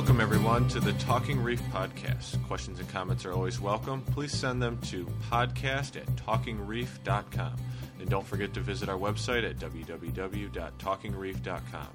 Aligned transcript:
Welcome, 0.00 0.22
everyone, 0.22 0.66
to 0.68 0.80
the 0.80 0.94
Talking 0.94 1.42
Reef 1.42 1.60
podcast. 1.64 2.42
Questions 2.46 2.80
and 2.80 2.88
comments 2.88 3.26
are 3.26 3.32
always 3.32 3.60
welcome. 3.60 4.00
Please 4.00 4.32
send 4.32 4.62
them 4.62 4.78
to 4.84 5.04
podcast 5.30 5.96
at 5.96 6.06
talkingreef.com. 6.16 7.56
And 7.98 8.08
don't 8.08 8.26
forget 8.26 8.54
to 8.54 8.60
visit 8.60 8.88
our 8.88 8.96
website 8.96 9.44
at 9.44 9.58
www.talkingreef.com. 9.58 11.88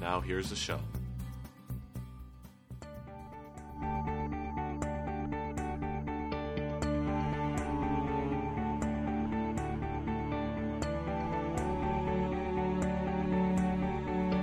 Now, 0.00 0.20
here's 0.20 0.50
the 0.50 0.56
show. 0.56 0.80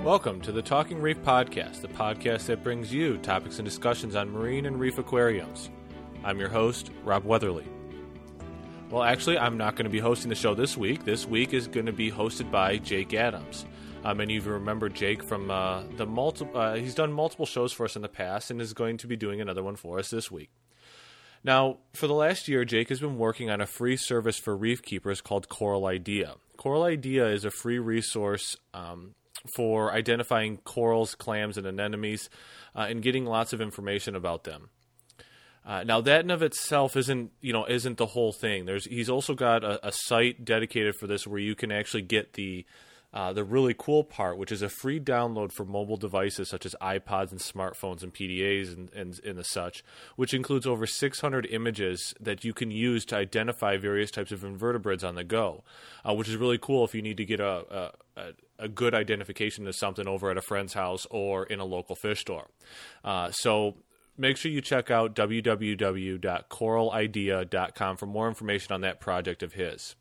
Welcome 0.04 0.40
to 0.42 0.52
the 0.52 0.62
Talking 0.62 1.02
Reef 1.02 1.18
Podcast, 1.18 1.82
the 1.82 1.88
podcast 1.88 2.46
that 2.46 2.64
brings 2.64 2.90
you 2.90 3.18
topics 3.18 3.58
and 3.58 3.66
discussions 3.66 4.16
on 4.16 4.30
marine 4.30 4.64
and 4.64 4.80
reef 4.80 4.96
aquariums. 4.96 5.68
I'm 6.24 6.40
your 6.40 6.48
host, 6.48 6.90
Rob 7.04 7.26
Weatherly. 7.26 7.66
Well, 8.88 9.02
actually, 9.02 9.36
I'm 9.36 9.58
not 9.58 9.76
going 9.76 9.84
to 9.84 9.90
be 9.90 9.98
hosting 9.98 10.30
the 10.30 10.34
show 10.34 10.54
this 10.54 10.74
week. 10.74 11.04
This 11.04 11.26
week 11.26 11.52
is 11.52 11.68
going 11.68 11.84
to 11.84 11.92
be 11.92 12.10
hosted 12.10 12.50
by 12.50 12.78
Jake 12.78 13.12
Adams. 13.12 13.66
Uh, 14.02 14.14
many 14.14 14.38
of 14.38 14.46
you 14.46 14.52
remember 14.52 14.88
Jake 14.88 15.22
from 15.22 15.50
uh, 15.50 15.82
the 15.98 16.06
multiple. 16.06 16.58
Uh, 16.58 16.76
he's 16.76 16.94
done 16.94 17.12
multiple 17.12 17.44
shows 17.44 17.70
for 17.70 17.84
us 17.84 17.94
in 17.94 18.00
the 18.00 18.08
past, 18.08 18.50
and 18.50 18.58
is 18.58 18.72
going 18.72 18.96
to 18.96 19.06
be 19.06 19.16
doing 19.16 19.42
another 19.42 19.62
one 19.62 19.76
for 19.76 19.98
us 19.98 20.08
this 20.08 20.30
week. 20.30 20.48
Now, 21.44 21.76
for 21.92 22.06
the 22.06 22.14
last 22.14 22.48
year, 22.48 22.64
Jake 22.64 22.88
has 22.88 23.00
been 23.00 23.18
working 23.18 23.50
on 23.50 23.60
a 23.60 23.66
free 23.66 23.98
service 23.98 24.38
for 24.38 24.56
reef 24.56 24.80
keepers 24.80 25.20
called 25.20 25.50
Coral 25.50 25.84
Idea. 25.84 26.36
Coral 26.56 26.84
Idea 26.84 27.28
is 27.28 27.44
a 27.44 27.50
free 27.50 27.78
resource 27.78 28.56
um, 28.72 29.14
for 29.54 29.92
identifying 29.92 30.58
corals, 30.58 31.14
clams, 31.14 31.56
and 31.56 31.66
anemones, 31.66 32.28
uh, 32.74 32.86
and 32.88 33.02
getting 33.02 33.24
lots 33.24 33.52
of 33.52 33.60
information 33.60 34.14
about 34.14 34.44
them. 34.44 34.70
Uh, 35.64 35.84
now 35.84 36.00
that 36.00 36.24
in 36.24 36.30
of 36.30 36.42
itself 36.42 36.96
isn't 36.96 37.30
you 37.40 37.52
know 37.52 37.66
isn't 37.66 37.98
the 37.98 38.06
whole 38.06 38.32
thing. 38.32 38.64
There's 38.64 38.86
he's 38.86 39.10
also 39.10 39.34
got 39.34 39.62
a, 39.62 39.86
a 39.86 39.92
site 39.92 40.44
dedicated 40.44 40.96
for 40.96 41.06
this 41.06 41.26
where 41.26 41.38
you 41.38 41.54
can 41.54 41.70
actually 41.70 42.02
get 42.02 42.32
the 42.32 42.64
uh, 43.12 43.32
the 43.32 43.42
really 43.42 43.74
cool 43.76 44.04
part, 44.04 44.38
which 44.38 44.52
is 44.52 44.62
a 44.62 44.68
free 44.68 45.00
download 45.00 45.50
for 45.50 45.64
mobile 45.64 45.96
devices 45.96 46.48
such 46.48 46.64
as 46.64 46.76
iPods 46.80 47.32
and 47.32 47.40
smartphones 47.40 48.04
and 48.04 48.14
PDAs 48.14 48.72
and, 48.72 48.88
and, 48.94 49.18
and 49.24 49.36
the 49.36 49.42
such, 49.44 49.82
which 50.16 50.32
includes 50.32 50.64
over 50.66 50.86
600 50.86 51.46
images 51.46 52.14
that 52.20 52.44
you 52.44 52.54
can 52.54 52.70
use 52.70 53.04
to 53.06 53.16
identify 53.16 53.76
various 53.76 54.12
types 54.12 54.30
of 54.30 54.44
invertebrates 54.44 55.02
on 55.02 55.16
the 55.16 55.24
go, 55.24 55.64
uh, 56.08 56.14
which 56.14 56.28
is 56.28 56.36
really 56.36 56.58
cool 56.58 56.84
if 56.84 56.94
you 56.94 57.02
need 57.02 57.16
to 57.16 57.24
get 57.24 57.40
a, 57.40 57.90
a, 58.16 58.26
a, 58.58 58.68
good 58.68 58.94
identification 58.94 59.66
of 59.66 59.74
something 59.74 60.06
over 60.06 60.30
at 60.30 60.36
a 60.36 60.42
friend's 60.42 60.74
house 60.74 61.04
or 61.10 61.46
in 61.46 61.58
a 61.58 61.64
local 61.64 61.96
fish 61.96 62.20
store. 62.20 62.46
Uh, 63.02 63.32
so 63.32 63.74
make 64.16 64.36
sure 64.36 64.52
you 64.52 64.60
check 64.60 64.88
out 64.90 65.16
www.coralidea.com 65.16 67.96
for 67.96 68.06
more 68.06 68.28
information 68.28 68.72
on 68.72 68.82
that 68.82 69.00
project 69.00 69.42
of 69.42 69.54
his. 69.54 69.96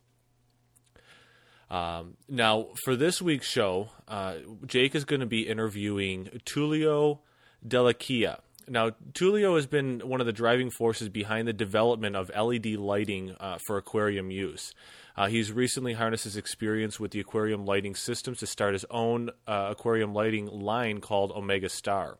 Um, 1.70 2.18
now, 2.28 2.70
for 2.84 2.96
this 2.96 3.22
week's 3.22 3.48
show, 3.48 3.90
uh, 4.08 4.36
Jake 4.66 4.96
is 4.96 5.06
going 5.06 5.20
to 5.20 5.26
be 5.26 5.48
interviewing 5.48 6.42
Tullio 6.46 7.20
Dell'Acqua. 7.68 8.40
Now, 8.68 8.92
Tullio 9.14 9.56
has 9.56 9.66
been 9.66 10.02
one 10.02 10.20
of 10.20 10.28
the 10.28 10.34
driving 10.34 10.70
forces 10.70 11.10
behind 11.10 11.48
the 11.48 11.54
development 11.54 12.16
of 12.16 12.30
LED 12.30 12.68
lighting 12.76 13.36
uh, 13.40 13.58
for 13.66 13.78
aquarium 13.78 14.30
use. 14.32 14.74
Uh, 15.18 15.28
he's 15.28 15.52
recently 15.52 15.94
harnessed 15.94 16.24
his 16.24 16.38
experience 16.38 17.00
with 17.00 17.12
the 17.12 17.20
aquarium 17.20 17.66
lighting 17.66 17.96
systems 17.96 18.40
to 18.40 18.48
start 18.48 18.74
his 18.74 18.86
own 18.90 19.32
uh, 19.48 19.68
aquarium 19.72 20.14
lighting 20.14 20.46
line 20.48 21.02
called 21.02 21.32
Omega 21.32 21.70
Star. 21.70 22.18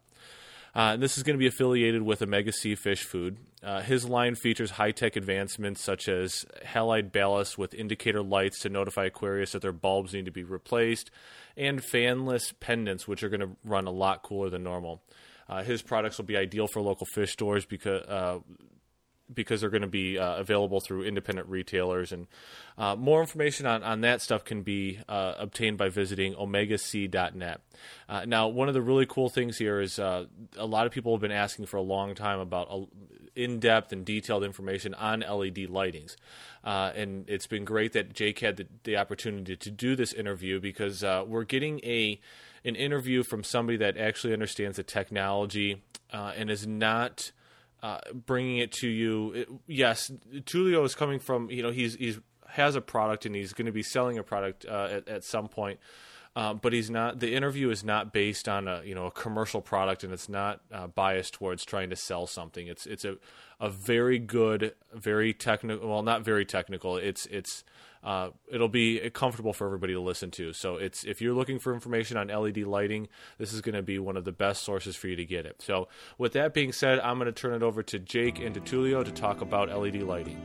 Uh, 0.76 0.96
this 0.98 1.18
is 1.18 1.24
going 1.24 1.36
to 1.36 1.40
be 1.40 1.48
affiliated 1.48 2.02
with 2.02 2.22
Omega 2.22 2.52
Sea 2.52 2.76
Fish 2.76 3.04
Food. 3.04 3.38
Uh, 3.62 3.82
his 3.82 4.06
line 4.06 4.36
features 4.36 4.72
high 4.72 4.92
tech 4.92 5.16
advancements 5.16 5.82
such 5.82 6.08
as 6.08 6.46
halide 6.66 7.12
ballast 7.12 7.58
with 7.58 7.74
indicator 7.74 8.22
lights 8.22 8.60
to 8.60 8.70
notify 8.70 9.06
Aquarius 9.06 9.52
that 9.52 9.62
their 9.62 9.74
bulbs 9.74 10.14
need 10.14 10.26
to 10.26 10.32
be 10.32 10.44
replaced, 10.44 11.12
and 11.58 11.82
fanless 11.82 12.54
pendants, 12.60 13.08
which 13.08 13.24
are 13.24 13.30
going 13.30 13.42
to 13.42 13.50
run 13.66 13.88
a 13.88 13.92
lot 13.92 14.24
cooler 14.24 14.50
than 14.50 14.64
normal. 14.64 15.02
Uh, 15.50 15.64
his 15.64 15.82
products 15.82 16.18
will 16.18 16.26
be 16.26 16.38
ideal 16.38 16.68
for 16.68 16.82
local 16.82 17.08
fish 17.14 17.32
stores 17.32 17.66
because 17.66 18.04
uh, 18.04 18.40
because 19.34 19.62
they're 19.62 19.70
going 19.70 19.82
to 19.82 19.88
be 19.88 20.18
uh, 20.18 20.36
available 20.36 20.80
through 20.80 21.04
independent 21.04 21.48
retailers. 21.48 22.12
And 22.12 22.28
uh, 22.78 22.96
more 22.96 23.22
information 23.22 23.66
on, 23.66 23.84
on 23.84 24.02
that 24.02 24.22
stuff 24.22 24.44
can 24.44 24.64
be 24.64 25.00
uh, 25.08 25.36
obtained 25.38 25.78
by 25.78 25.90
visiting 25.90 26.34
omegasea.net. 26.34 27.62
Uh, 28.08 28.26
now, 28.26 28.48
one 28.48 28.68
of 28.68 28.74
the 28.74 28.82
really 28.82 29.06
cool 29.06 29.30
things 29.30 29.58
here 29.58 29.80
is 29.80 30.00
uh, 30.00 30.26
a 30.58 30.66
lot 30.66 30.86
of 30.86 30.92
people 30.92 31.14
have 31.14 31.22
been 31.22 31.32
asking 31.32 31.68
for 31.68 31.78
a 31.78 31.82
long 31.82 32.16
time 32.16 32.40
about 32.40 32.90
in 33.36 33.60
depth 33.60 33.94
and 33.94 34.06
detailed 34.06 34.44
information 34.44 34.94
on 34.96 35.20
LED 35.22 35.68
lightings. 35.70 36.16
Uh, 36.64 36.92
and 36.96 37.30
it's 37.30 37.48
been 37.48 37.64
great 37.64 37.94
that 37.94 38.14
Jake 38.14 38.40
had 38.40 38.58
the, 38.58 38.68
the 38.84 38.98
opportunity 38.98 39.56
to 39.56 39.72
do 39.72 39.96
this 39.96 40.12
interview 40.12 40.60
because 40.60 41.04
we're 41.04 41.44
getting 41.44 41.80
a 41.84 42.20
an 42.66 42.76
interview 42.76 43.24
from 43.24 43.42
somebody 43.42 43.78
that 43.78 43.96
actually 43.96 44.34
understands 44.34 44.76
the 44.76 44.84
technology 44.84 45.82
and 46.12 46.50
is 46.50 46.68
not 46.68 47.32
uh, 47.82 48.00
bringing 48.14 48.58
it 48.58 48.72
to 48.74 48.88
you. 48.88 49.32
It, 49.34 49.50
yes, 49.68 50.12
Tullio 50.46 50.84
is 50.86 50.96
coming 50.96 51.20
from 51.20 51.50
you 51.50 51.64
know 51.64 51.72
he's 51.72 51.96
he's 51.96 52.20
has 52.48 52.76
a 52.76 52.82
product 52.82 53.26
and 53.26 53.36
he's 53.36 53.54
going 53.54 53.68
to 53.68 53.72
be 53.72 53.84
selling 53.84 54.18
a 54.18 54.24
product 54.24 54.66
uh, 54.66 54.88
at, 54.92 55.08
at 55.08 55.24
some 55.24 55.48
point. 55.48 55.80
Uh, 56.36 56.54
but 56.54 56.74
he's 56.74 56.90
not. 56.90 57.20
The 57.20 57.34
interview 57.34 57.70
is 57.70 57.84
not 57.84 58.14
based 58.14 58.48
on 58.48 58.68
a 58.68 58.84
you 58.86 58.94
know 58.94 59.08
a 59.08 59.12
commercial 59.12 59.62
product, 59.62 60.04
and 60.04 60.14
it's 60.14 60.30
not 60.30 60.62
uh, 60.72 60.88
biased 60.88 61.34
towards 61.34 61.66
trying 61.66 61.90
to 61.90 61.96
sell 61.96 62.28
something. 62.28 62.68
It's 62.68 62.86
it's 62.86 63.04
a 63.04 63.18
a 63.60 63.70
very 63.70 64.20
good, 64.20 64.74
very 64.94 65.34
technical. 65.34 65.90
Well, 65.90 66.04
not 66.04 66.24
very 66.24 66.46
technical. 66.46 66.98
It's 66.98 67.26
it's 67.26 67.64
uh, 68.04 68.30
it'll 68.52 68.70
be 68.70 69.10
comfortable 69.12 69.54
for 69.54 69.66
everybody 69.66 69.94
to 69.94 70.00
listen 70.00 70.32
to. 70.32 70.54
So 70.54 70.78
it's 70.78 71.04
if 71.04 71.22
you're 71.22 71.34
looking 71.34 71.60
for 71.60 71.74
information 71.74 72.18
on 72.18 72.28
LED 72.28 72.60
lighting, 72.60 73.08
this 73.38 73.54
is 73.54 73.62
going 73.62 73.76
to 73.76 73.82
be 73.82 74.00
one 74.00 74.18
of 74.18 74.26
the 74.26 74.32
best 74.32 74.64
sources 74.64 74.96
for 74.96 75.08
you 75.08 75.16
to 75.16 75.26
get 75.26 75.46
it. 75.46 75.62
So 75.62 75.88
with 76.18 76.34
that 76.34 76.54
being 76.54 76.72
said, 76.72 77.00
I'm 77.00 77.18
going 77.18 77.26
to 77.28 77.32
turn 77.32 77.54
it 77.54 77.64
over 77.64 77.84
to 77.84 78.00
Jake 78.00 78.40
and 78.40 78.54
to 78.56 78.62
Tullio 78.62 79.04
to 79.04 79.12
talk 79.12 79.42
about 79.42 79.70
LED 79.70 80.04
lighting. 80.04 80.40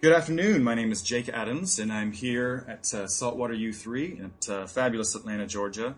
Good 0.00 0.12
afternoon. 0.12 0.64
My 0.64 0.74
name 0.74 0.90
is 0.90 1.00
Jake 1.00 1.28
Adams, 1.28 1.78
and 1.78 1.92
I'm 1.92 2.10
here 2.10 2.64
at 2.68 2.92
uh, 2.92 3.06
Saltwater 3.06 3.54
U3 3.54 4.24
at 4.24 4.48
uh, 4.48 4.66
fabulous 4.66 5.14
Atlanta, 5.14 5.46
Georgia 5.46 5.94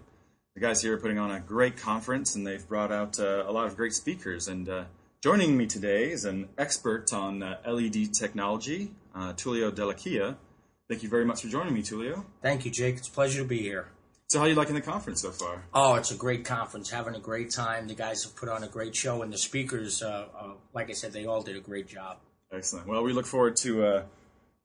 the 0.55 0.61
guys 0.61 0.81
here 0.81 0.95
are 0.95 0.99
putting 0.99 1.19
on 1.19 1.33
a 1.33 1.41
great 1.41 1.77
conference, 1.77 2.37
and 2.37 2.47
they've 2.47 2.67
brought 2.69 2.93
out 2.93 3.19
uh, 3.19 3.45
a 3.47 3.51
lot 3.51 3.67
of 3.67 3.77
great 3.77 3.93
speakers. 3.93 4.47
And 4.47 4.69
uh, 4.69 4.85
joining 5.21 5.57
me 5.57 5.67
today 5.67 6.13
is 6.13 6.25
an 6.25 6.49
expert 6.57 7.13
on 7.13 7.43
uh, 7.43 7.59
LED 7.67 8.15
technology, 8.15 8.93
uh, 9.15 9.33
Tullio 9.33 9.73
Dell'Acqua. 9.73 10.37
Thank 10.89 11.03
you 11.03 11.09
very 11.09 11.25
much 11.25 11.43
for 11.43 11.49
joining 11.49 11.75
me, 11.75 11.83
Tullio. 11.83 12.25
Thank 12.41 12.65
you, 12.65 12.71
Jake. 12.71 12.97
It's 12.99 13.09
a 13.09 13.11
pleasure 13.11 13.43
to 13.43 13.49
be 13.49 13.63
here. 13.63 13.89
So, 14.29 14.39
how 14.39 14.45
are 14.45 14.49
you 14.49 14.55
liking 14.55 14.77
the 14.77 14.81
conference 14.81 15.23
so 15.23 15.33
far? 15.33 15.65
Oh, 15.75 15.97
it's 15.97 16.13
a 16.13 16.17
great 16.17 16.45
conference. 16.45 16.91
Having 16.91 17.17
a 17.17 17.21
great 17.21 17.51
time. 17.51 17.89
The 17.89 17.95
guys 17.95 18.23
have 18.23 18.37
put 18.37 18.49
on 18.49 18.63
a 18.63 18.69
great 18.69 18.95
show, 18.95 19.23
and 19.23 19.33
the 19.33 19.39
speakers, 19.39 20.03
uh, 20.03 20.27
uh, 20.39 20.51
like 20.73 20.89
I 20.89 20.93
said, 20.93 21.13
they 21.13 21.27
all 21.27 21.43
did 21.43 21.57
a 21.57 21.61
great 21.61 21.89
job. 21.89 22.19
Excellent. 22.53 22.87
Well, 22.87 23.03
we 23.03 23.13
look 23.13 23.27
forward 23.27 23.57
to 23.57 24.05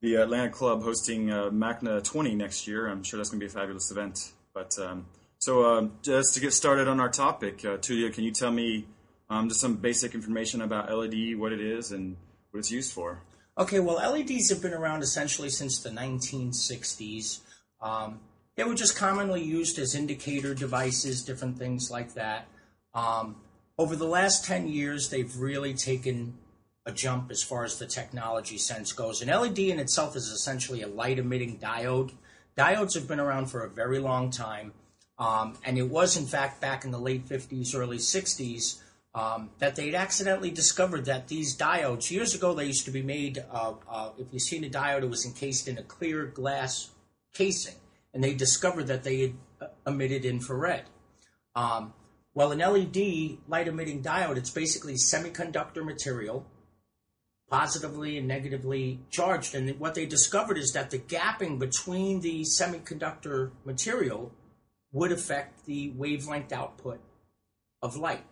the 0.02 0.16
Atlanta 0.16 0.50
Club 0.50 0.84
hosting 0.84 1.28
MACNA 1.28 2.04
20 2.04 2.36
next 2.36 2.68
year. 2.68 2.88
I'm 2.88 3.04
sure 3.04 3.18
that's 3.18 3.32
going 3.32 3.40
to 3.40 3.46
be 3.46 3.50
a 3.50 3.54
fabulous 3.54 3.90
event. 3.90 4.34
But 4.54 4.78
um, 4.80 5.06
so, 5.40 5.66
um, 5.66 5.94
just 6.02 6.34
to 6.36 6.40
get 6.40 6.54
started 6.54 6.88
on 6.88 7.00
our 7.00 7.10
topic, 7.10 7.66
uh, 7.66 7.78
Tullio, 7.78 8.14
can 8.14 8.24
you 8.24 8.32
tell 8.32 8.52
me 8.52 8.86
um, 9.30 9.50
just 9.50 9.62
some 9.62 9.75
basic 9.75 10.13
information 10.13 10.62
about 10.62 10.92
LED, 10.92 11.38
what 11.38 11.52
it 11.52 11.62
is, 11.62 11.92
and 11.92 12.18
what 12.52 12.60
it's 12.60 12.72
used 12.72 12.92
for? 12.92 13.22
Okay, 13.58 13.80
well, 13.80 13.96
LEDs 13.96 14.50
have 14.50 14.62
been 14.62 14.74
around 14.74 15.02
essentially 15.02 15.50
since 15.50 15.80
the 15.80 15.90
1960s. 15.90 17.40
Um, 17.81 18.19
they 18.56 18.63
were 18.63 18.75
just 18.75 18.96
commonly 18.96 19.42
used 19.42 19.80
as 19.80 19.96
indicator 19.96 20.54
devices, 20.54 21.24
different 21.24 21.58
things 21.58 21.90
like 21.90 22.13
that. 22.13 22.48
Um, 22.94 23.38
over 23.78 23.96
the 23.96 24.08
last 24.08 24.46
10 24.46 24.68
years, 24.68 25.10
they've 25.10 25.34
really 25.38 25.74
taken 25.74 26.38
a 26.86 26.92
jump 26.92 27.31
as 27.31 27.42
far 27.44 27.63
as 27.63 27.80
the 27.80 27.86
technology 27.86 28.58
sense 28.58 28.92
goes. 28.92 29.22
An 29.22 29.30
LED 29.30 29.60
in 29.60 29.80
itself 29.80 30.16
is 30.16 30.28
essentially 30.28 30.81
a 30.81 30.88
light 30.88 31.19
emitting 31.19 31.58
diode. 31.60 32.12
Diodes 32.58 32.96
have 32.96 33.08
been 33.08 33.19
around 33.19 33.46
for 33.46 33.62
a 33.62 33.69
very 33.69 34.00
long 34.00 34.31
time. 34.31 34.74
Um, 35.19 35.57
and 35.66 35.77
it 35.77 35.89
was, 35.89 36.16
in 36.16 36.25
fact, 36.25 36.62
back 36.62 36.86
in 36.86 36.92
the 36.92 37.00
late 37.00 37.27
50s, 37.27 37.75
early 37.75 37.98
60s, 37.98 38.81
um, 39.13 39.50
that 39.60 39.75
they'd 39.75 39.95
accidentally 39.95 40.50
discovered 40.50 41.06
that 41.06 41.27
these 41.27 41.57
diodes, 41.57 42.10
years 42.10 42.33
ago, 42.33 42.54
they 42.54 42.66
used 42.66 42.86
to 42.86 42.92
be 42.92 43.01
made, 43.01 43.44
uh, 43.51 43.74
uh, 43.89 44.10
if 44.18 44.27
you've 44.31 44.42
seen 44.42 44.63
a 44.63 44.69
diode, 44.69 45.04
it 45.04 45.10
was 45.10 45.25
encased 45.25 45.68
in 45.68 45.77
a 45.77 45.83
clear 45.83 46.25
glass 46.25 46.92
casing. 47.33 47.75
And 48.13 48.24
they 48.24 48.33
discovered 48.33 48.88
that 48.88 49.04
they 49.04 49.21
had 49.21 49.33
uh, 49.62 49.68
emitted 49.86 50.24
infrared. 50.24 50.86
Um, 51.54 51.94
well, 52.33 52.51
an 52.54 52.60
LED 52.60 53.39
light 53.50 53.68
emitting 53.68 54.01
diode, 54.01 54.38
it's 54.38 54.51
basically 54.51 54.94
semiconductor 54.94 55.83
material, 55.83 56.45
positively 57.50 58.18
and 58.18 58.27
negatively 58.27 59.00
charged. 59.10 59.54
And 59.54 59.77
what 59.80 59.95
they 59.95 60.06
discovered 60.06 60.57
is 60.57 60.72
that 60.72 60.92
the 60.92 61.00
gapping 61.00 61.60
between 61.60 62.22
the 62.22 62.44
semiconductor 62.44 63.51
material 63.65 64.31
would 64.91 65.12
affect 65.12 65.65
the 65.65 65.91
wavelength 65.91 66.51
output 66.51 67.00
of 67.81 67.95
light. 67.95 68.25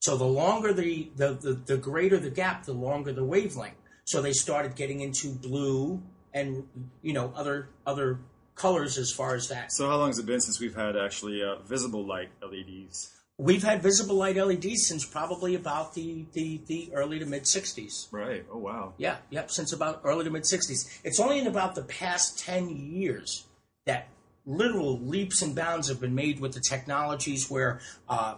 So 0.00 0.16
the 0.16 0.24
longer 0.24 0.72
the, 0.72 1.10
the, 1.16 1.34
the, 1.34 1.52
the 1.52 1.76
greater 1.76 2.18
the 2.18 2.30
gap, 2.30 2.64
the 2.64 2.72
longer 2.72 3.12
the 3.12 3.24
wavelength. 3.24 3.74
So 4.04 4.22
they 4.22 4.32
started 4.32 4.74
getting 4.74 5.00
into 5.00 5.32
blue 5.32 6.02
and 6.32 6.68
you 7.02 7.12
know 7.12 7.32
other 7.34 7.68
other 7.86 8.20
colors 8.54 8.98
as 8.98 9.12
far 9.12 9.34
as 9.34 9.48
that. 9.48 9.72
So 9.72 9.88
how 9.88 9.96
long 9.96 10.08
has 10.08 10.18
it 10.18 10.26
been 10.26 10.40
since 10.40 10.60
we've 10.60 10.74
had 10.74 10.96
actually 10.96 11.42
uh, 11.42 11.56
visible 11.60 12.06
light 12.06 12.30
LEDs? 12.42 13.14
We've 13.40 13.62
had 13.62 13.82
visible 13.82 14.16
light 14.16 14.36
LEDs 14.36 14.86
since 14.88 15.04
probably 15.04 15.54
about 15.54 15.94
the, 15.94 16.26
the, 16.32 16.60
the 16.66 16.90
early 16.92 17.20
to 17.20 17.26
mid 17.26 17.44
60s. 17.44 18.08
Right. 18.10 18.44
Oh 18.52 18.58
wow. 18.58 18.94
Yeah, 18.98 19.18
yep, 19.30 19.50
since 19.50 19.72
about 19.72 20.00
early 20.04 20.24
to 20.24 20.30
mid 20.30 20.42
60s. 20.42 21.00
It's 21.04 21.20
only 21.20 21.38
in 21.38 21.46
about 21.46 21.76
the 21.76 21.84
past 21.84 22.38
10 22.40 22.68
years 22.68 23.46
that 23.86 24.08
literal 24.48 24.98
leaps 24.98 25.42
and 25.42 25.54
bounds 25.54 25.88
have 25.88 26.00
been 26.00 26.14
made 26.14 26.40
with 26.40 26.54
the 26.54 26.60
technologies 26.60 27.50
where 27.50 27.80
uh, 28.08 28.34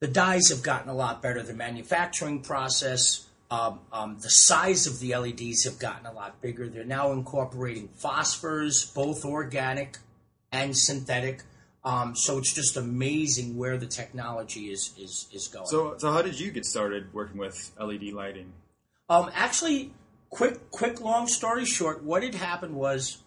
the 0.00 0.06
dies 0.06 0.48
have 0.48 0.62
gotten 0.62 0.88
a 0.88 0.94
lot 0.94 1.20
better, 1.20 1.42
the 1.42 1.52
manufacturing 1.52 2.40
process, 2.40 3.26
um, 3.50 3.80
um, 3.92 4.18
the 4.20 4.30
size 4.30 4.86
of 4.86 5.00
the 5.00 5.16
LEDs 5.16 5.64
have 5.64 5.78
gotten 5.78 6.06
a 6.06 6.12
lot 6.12 6.40
bigger. 6.40 6.68
They're 6.68 6.84
now 6.84 7.12
incorporating 7.12 7.88
phosphors, 8.00 8.94
both 8.94 9.24
organic 9.24 9.98
and 10.52 10.76
synthetic. 10.76 11.42
Um, 11.84 12.14
so 12.14 12.38
it's 12.38 12.52
just 12.52 12.76
amazing 12.76 13.56
where 13.56 13.78
the 13.78 13.86
technology 13.86 14.70
is 14.70 14.92
is, 14.98 15.28
is 15.32 15.48
going. 15.48 15.66
So, 15.66 15.96
so 15.98 16.12
how 16.12 16.22
did 16.22 16.38
you 16.38 16.50
get 16.50 16.66
started 16.66 17.12
working 17.14 17.38
with 17.38 17.72
LED 17.80 18.12
lighting? 18.12 18.52
Um, 19.08 19.30
actually, 19.34 19.92
quick, 20.28 20.70
quick, 20.70 21.00
long 21.00 21.28
story 21.28 21.64
short, 21.64 22.02
what 22.02 22.22
had 22.22 22.34
happened 22.34 22.74
was, 22.74 23.18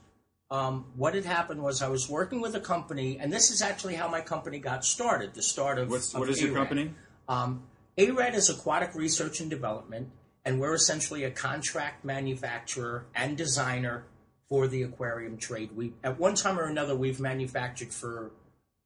um, 0.52 0.86
what 0.98 1.16
had 1.16 1.24
happened 1.24 1.64
was 1.64 1.82
I 1.82 1.88
was 1.88 2.10
working 2.10 2.42
with 2.42 2.54
a 2.56 2.60
company, 2.60 3.18
and 3.18 3.32
this 3.32 3.50
is 3.50 3.62
actually 3.62 3.96
how 3.96 4.10
my 4.10 4.20
company 4.20 4.60
got 4.60 4.84
started. 4.84 5.34
The 5.34 5.42
start 5.42 5.80
of 5.80 5.90
What's, 5.90 6.14
of 6.14 6.20
what 6.20 6.30
is 6.30 6.42
your 6.42 6.54
company? 6.54 6.94
Um, 7.30 7.64
ARAD 7.98 8.36
is 8.36 8.50
Aquatic 8.50 8.94
Research 8.94 9.40
and 9.40 9.50
Development, 9.50 10.10
and 10.44 10.60
we're 10.60 10.74
essentially 10.74 11.24
a 11.24 11.32
contract 11.32 12.04
manufacturer 12.04 13.06
and 13.16 13.38
designer 13.38 14.04
for 14.50 14.68
the 14.68 14.84
aquarium 14.84 15.38
trade. 15.38 15.72
We, 15.74 15.94
at 16.04 16.20
one 16.20 16.36
time 16.36 16.60
or 16.60 16.66
another, 16.66 16.96
we've 16.96 17.22
manufactured 17.22 17.94
for 17.94 18.32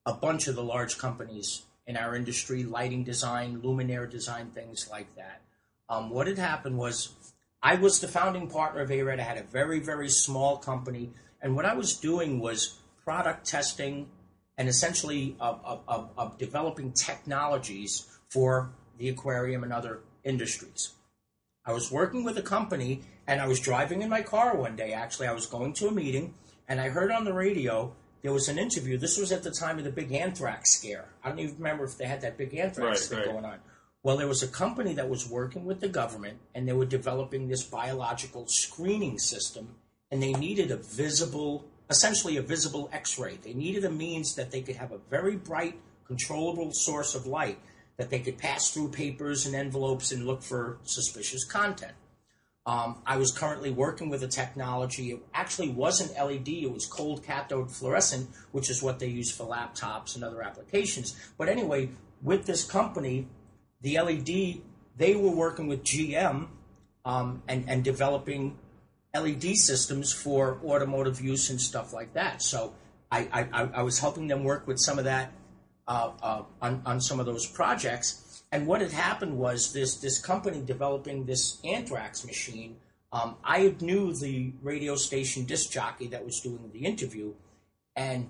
a 0.05 0.13
bunch 0.13 0.47
of 0.47 0.55
the 0.55 0.63
large 0.63 0.99
companies 0.99 1.63
in 1.87 1.97
our 1.97 2.15
industry, 2.15 2.63
lighting 2.63 3.03
design, 3.03 3.61
luminaire 3.61 4.09
design, 4.09 4.51
things 4.51 4.87
like 4.91 5.15
that. 5.15 5.41
Um, 5.89 6.11
what 6.11 6.27
had 6.27 6.37
happened 6.37 6.77
was 6.77 7.09
I 7.63 7.75
was 7.75 7.99
the 7.99 8.07
founding 8.07 8.47
partner 8.47 8.81
of 8.81 8.91
ARED. 8.91 9.19
I 9.19 9.23
had 9.23 9.39
a 9.39 9.43
very, 9.43 9.79
very 9.79 10.09
small 10.09 10.57
company. 10.57 11.09
And 11.41 11.55
what 11.55 11.65
I 11.65 11.73
was 11.73 11.95
doing 11.97 12.39
was 12.39 12.79
product 13.03 13.45
testing 13.45 14.07
and 14.57 14.67
essentially 14.67 15.35
of, 15.39 15.59
of, 15.63 15.81
of, 15.87 16.09
of 16.17 16.37
developing 16.37 16.91
technologies 16.93 18.07
for 18.29 18.71
the 18.97 19.09
aquarium 19.09 19.63
and 19.63 19.73
other 19.73 19.99
industries. 20.23 20.93
I 21.65 21.73
was 21.73 21.91
working 21.91 22.23
with 22.23 22.37
a 22.37 22.41
company 22.41 23.01
and 23.27 23.41
I 23.41 23.47
was 23.47 23.59
driving 23.59 24.01
in 24.01 24.09
my 24.09 24.21
car 24.21 24.55
one 24.55 24.75
day. 24.75 24.93
Actually, 24.93 25.27
I 25.27 25.33
was 25.33 25.45
going 25.45 25.73
to 25.73 25.87
a 25.87 25.91
meeting 25.91 26.33
and 26.67 26.79
I 26.79 26.89
heard 26.89 27.11
on 27.11 27.25
the 27.25 27.33
radio 27.33 27.93
there 28.21 28.33
was 28.33 28.49
an 28.49 28.57
interview. 28.57 28.97
This 28.97 29.17
was 29.17 29.31
at 29.31 29.43
the 29.43 29.51
time 29.51 29.77
of 29.77 29.83
the 29.83 29.91
big 29.91 30.11
anthrax 30.11 30.71
scare. 30.71 31.05
I 31.23 31.29
don't 31.29 31.39
even 31.39 31.57
remember 31.57 31.83
if 31.83 31.97
they 31.97 32.05
had 32.05 32.21
that 32.21 32.37
big 32.37 32.55
anthrax 32.55 33.01
Right, 33.01 33.09
thing 33.09 33.17
right. 33.19 33.27
going 33.27 33.45
on. 33.45 33.59
Well, 34.01 34.17
there 34.17 34.27
was 34.27 34.41
a 34.41 34.47
company 34.47 34.93
that 34.93 35.09
was 35.09 35.29
working 35.29 35.65
with 35.65 35.79
the 35.79 35.89
government 35.89 36.39
and 36.53 36.67
they 36.67 36.73
were 36.73 36.85
developing 36.85 37.47
this 37.47 37.63
biological 37.63 38.47
screening 38.47 39.19
system 39.19 39.75
and 40.15 40.23
they 40.23 40.31
needed 40.31 40.71
a 40.71 40.77
visible, 40.77 41.65
essentially 41.89 42.37
a 42.37 42.41
visible 42.41 42.89
x 42.93 43.19
ray. 43.19 43.37
They 43.43 43.53
needed 43.53 43.83
a 43.83 43.91
means 43.91 44.35
that 44.35 44.49
they 44.49 44.61
could 44.61 44.77
have 44.77 44.93
a 44.93 44.97
very 45.09 45.35
bright, 45.35 45.77
controllable 46.07 46.71
source 46.71 47.15
of 47.15 47.25
light 47.25 47.59
that 47.97 48.09
they 48.09 48.19
could 48.19 48.37
pass 48.37 48.71
through 48.71 48.91
papers 48.91 49.45
and 49.45 49.53
envelopes 49.53 50.13
and 50.13 50.25
look 50.25 50.41
for 50.41 50.77
suspicious 50.83 51.43
content. 51.43 51.91
Um, 52.65 53.01
I 53.05 53.17
was 53.17 53.33
currently 53.33 53.71
working 53.71 54.07
with 54.07 54.23
a 54.23 54.29
technology. 54.29 55.11
It 55.11 55.19
actually 55.33 55.67
wasn't 55.67 56.17
LED, 56.17 56.47
it 56.47 56.71
was 56.71 56.85
cold 56.85 57.25
cathode 57.25 57.69
fluorescent, 57.69 58.29
which 58.53 58.69
is 58.69 58.81
what 58.81 58.99
they 58.99 59.07
use 59.07 59.29
for 59.29 59.43
laptops 59.45 60.15
and 60.15 60.23
other 60.23 60.41
applications. 60.41 61.13
But 61.37 61.49
anyway, 61.49 61.89
with 62.21 62.45
this 62.45 62.63
company, 62.63 63.27
the 63.81 63.99
LED, 63.99 64.61
they 64.95 65.17
were 65.17 65.35
working 65.35 65.67
with 65.67 65.83
GM 65.83 66.47
um, 67.03 67.43
and, 67.49 67.65
and 67.67 67.83
developing 67.83 68.57
LED 69.15 69.55
systems 69.55 70.11
for 70.11 70.59
automotive 70.65 71.21
use 71.21 71.49
and 71.49 71.59
stuff 71.59 71.93
like 71.93 72.13
that. 72.13 72.41
So 72.41 72.73
I, 73.11 73.27
I, 73.31 73.69
I- 73.75 73.83
was 73.83 73.99
helping 73.99 74.27
them 74.27 74.43
work 74.43 74.67
with 74.67 74.79
some 74.79 74.97
of 74.99 75.05
that 75.05 75.31
uh, 75.87 76.11
uh, 76.21 76.43
on, 76.61 76.81
on 76.85 76.99
some 77.01 77.19
of 77.19 77.25
those 77.25 77.45
projects. 77.47 78.43
And 78.51 78.67
what 78.67 78.81
had 78.81 78.91
happened 78.91 79.37
was 79.37 79.73
this 79.73 79.95
this 79.97 80.19
company 80.19 80.61
developing 80.65 81.25
this 81.25 81.59
anthrax 81.63 82.25
machine. 82.25 82.77
Um, 83.11 83.35
I 83.43 83.75
knew 83.81 84.13
the 84.13 84.53
radio 84.61 84.95
station 84.95 85.45
disc 85.45 85.71
jockey 85.71 86.07
that 86.07 86.23
was 86.25 86.39
doing 86.41 86.69
the 86.73 86.79
interview, 86.85 87.33
and 87.95 88.29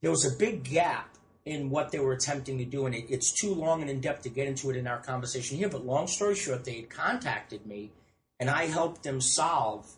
there 0.00 0.10
was 0.10 0.24
a 0.24 0.36
big 0.36 0.64
gap 0.64 1.08
in 1.44 1.70
what 1.70 1.90
they 1.90 1.98
were 1.98 2.12
attempting 2.12 2.58
to 2.58 2.64
do, 2.64 2.86
and 2.86 2.94
it, 2.94 3.06
it's 3.08 3.32
too 3.32 3.52
long 3.54 3.80
and 3.82 3.90
in 3.90 4.00
depth 4.00 4.22
to 4.22 4.28
get 4.28 4.46
into 4.46 4.70
it 4.70 4.76
in 4.76 4.86
our 4.86 4.98
conversation 4.98 5.56
here. 5.58 5.68
But 5.68 5.84
long 5.84 6.06
story 6.06 6.34
short, 6.36 6.64
they 6.64 6.76
had 6.76 6.90
contacted 6.90 7.66
me, 7.66 7.90
and 8.38 8.48
I 8.48 8.66
helped 8.66 9.02
them 9.02 9.20
solve 9.20 9.90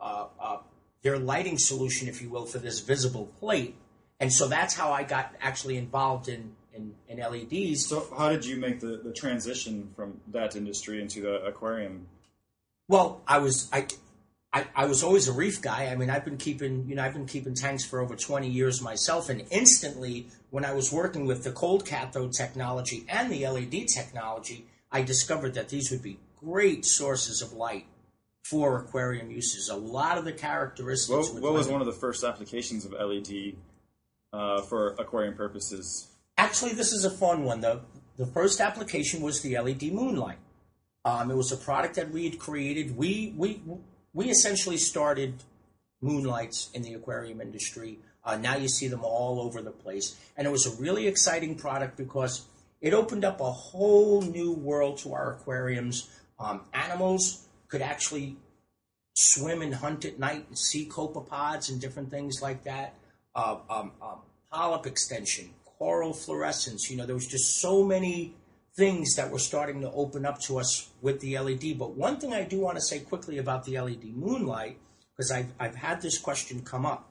uh, 0.00 0.26
uh, 0.40 0.58
their 1.02 1.18
lighting 1.18 1.58
solution, 1.58 2.08
if 2.08 2.20
you 2.20 2.30
will, 2.30 2.46
for 2.46 2.58
this 2.58 2.80
visible 2.80 3.26
plate. 3.38 3.76
And 4.18 4.32
so 4.32 4.48
that's 4.48 4.74
how 4.74 4.92
I 4.92 5.02
got 5.02 5.34
actually 5.40 5.76
involved 5.76 6.28
in, 6.28 6.52
in, 6.74 6.94
in 7.08 7.18
LEDs. 7.18 7.86
So 7.86 8.06
how 8.16 8.28
did 8.28 8.44
you 8.44 8.56
make 8.56 8.80
the, 8.80 9.00
the 9.02 9.12
transition 9.12 9.90
from 9.96 10.20
that 10.28 10.56
industry 10.56 11.00
into 11.00 11.22
the 11.22 11.42
aquarium? 11.44 12.06
Well, 12.88 13.22
I 13.26 13.38
was 13.38 13.70
I, 13.72 13.86
I 14.52 14.66
I 14.74 14.86
was 14.86 15.04
always 15.04 15.28
a 15.28 15.32
reef 15.32 15.62
guy. 15.62 15.86
I 15.86 15.94
mean, 15.94 16.10
I've 16.10 16.24
been 16.24 16.38
keeping 16.38 16.88
you 16.88 16.96
know 16.96 17.04
I've 17.04 17.12
been 17.12 17.26
keeping 17.26 17.54
tanks 17.54 17.84
for 17.84 18.00
over 18.00 18.16
twenty 18.16 18.48
years 18.48 18.82
myself, 18.82 19.28
and 19.28 19.44
instantly 19.52 20.26
when 20.50 20.64
I 20.64 20.72
was 20.72 20.92
working 20.92 21.24
with 21.24 21.44
the 21.44 21.52
cold 21.52 21.86
cathode 21.86 22.32
technology 22.32 23.06
and 23.08 23.30
the 23.30 23.46
LED 23.46 23.86
technology, 23.86 24.66
I 24.90 25.02
discovered 25.02 25.54
that 25.54 25.68
these 25.68 25.92
would 25.92 26.02
be 26.02 26.18
great 26.36 26.84
sources 26.84 27.42
of 27.42 27.52
light 27.52 27.86
for 28.50 28.78
aquarium 28.78 29.30
uses. 29.30 29.68
A 29.68 29.76
lot 29.76 30.18
of 30.18 30.24
the 30.24 30.32
characteristics. 30.32 31.30
What, 31.30 31.40
what 31.40 31.52
was 31.52 31.68
one 31.68 31.80
of 31.80 31.86
the 31.86 31.92
first 31.92 32.24
applications 32.24 32.84
of 32.84 32.92
LED 32.92 33.54
uh, 34.32 34.62
for 34.62 34.96
aquarium 34.98 35.34
purposes? 35.34 36.08
Actually, 36.36 36.72
this 36.72 36.92
is 36.92 37.04
a 37.04 37.10
fun 37.10 37.44
one. 37.44 37.60
The, 37.60 37.80
the 38.16 38.26
first 38.26 38.60
application 38.60 39.22
was 39.22 39.40
the 39.42 39.56
LED 39.56 39.92
Moonlight. 39.92 40.38
Um, 41.04 41.30
it 41.30 41.36
was 41.36 41.52
a 41.52 41.56
product 41.56 41.94
that 41.94 42.10
we 42.10 42.24
had 42.24 42.40
created. 42.40 42.96
We, 42.96 43.32
we, 43.36 43.62
we 44.12 44.30
essentially 44.30 44.76
started 44.76 45.44
moonlights 46.02 46.70
in 46.74 46.82
the 46.82 46.94
aquarium 46.94 47.40
industry. 47.40 48.00
Uh, 48.24 48.36
now 48.36 48.56
you 48.56 48.68
see 48.68 48.88
them 48.88 49.04
all 49.04 49.40
over 49.40 49.62
the 49.62 49.70
place. 49.70 50.16
And 50.36 50.46
it 50.46 50.50
was 50.50 50.66
a 50.66 50.82
really 50.82 51.06
exciting 51.06 51.54
product 51.54 51.96
because 51.96 52.46
it 52.80 52.94
opened 52.94 53.24
up 53.24 53.40
a 53.40 53.52
whole 53.52 54.22
new 54.22 54.52
world 54.52 54.98
to 54.98 55.14
our 55.14 55.34
aquariums. 55.34 56.10
Um, 56.38 56.62
animals 56.72 57.46
could 57.70 57.82
actually 57.82 58.36
swim 59.14 59.62
and 59.62 59.74
hunt 59.74 60.04
at 60.04 60.18
night 60.18 60.46
and 60.48 60.58
see 60.58 60.86
copepods 60.86 61.70
and 61.70 61.80
different 61.80 62.10
things 62.10 62.42
like 62.42 62.64
that. 62.64 62.94
Uh, 63.34 63.58
um, 63.70 63.92
um, 64.02 64.18
polyp 64.50 64.86
extension, 64.86 65.50
coral 65.64 66.12
fluorescence. 66.12 66.90
You 66.90 66.96
know, 66.96 67.06
there 67.06 67.14
was 67.14 67.26
just 67.26 67.60
so 67.60 67.84
many 67.84 68.34
things 68.76 69.14
that 69.16 69.30
were 69.30 69.38
starting 69.38 69.80
to 69.82 69.90
open 69.92 70.26
up 70.26 70.40
to 70.40 70.58
us 70.58 70.90
with 71.00 71.20
the 71.20 71.38
LED. 71.38 71.78
But 71.78 71.96
one 71.96 72.18
thing 72.18 72.32
I 72.32 72.44
do 72.44 72.60
want 72.60 72.76
to 72.76 72.82
say 72.82 73.00
quickly 73.00 73.38
about 73.38 73.64
the 73.64 73.78
LED 73.78 74.04
Moonlight, 74.16 74.78
because 75.16 75.30
I've, 75.30 75.52
I've 75.58 75.76
had 75.76 76.02
this 76.02 76.18
question 76.18 76.62
come 76.62 76.84
up. 76.84 77.08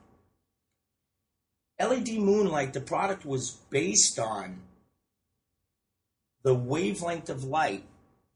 LED 1.80 2.18
Moonlight, 2.18 2.74
the 2.74 2.80
product 2.80 3.24
was 3.24 3.52
based 3.70 4.18
on 4.18 4.60
the 6.42 6.54
wavelength 6.54 7.30
of 7.30 7.44
light 7.44 7.84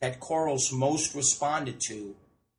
that 0.00 0.20
corals 0.20 0.72
most 0.72 1.14
responded 1.14 1.80
to 1.88 2.14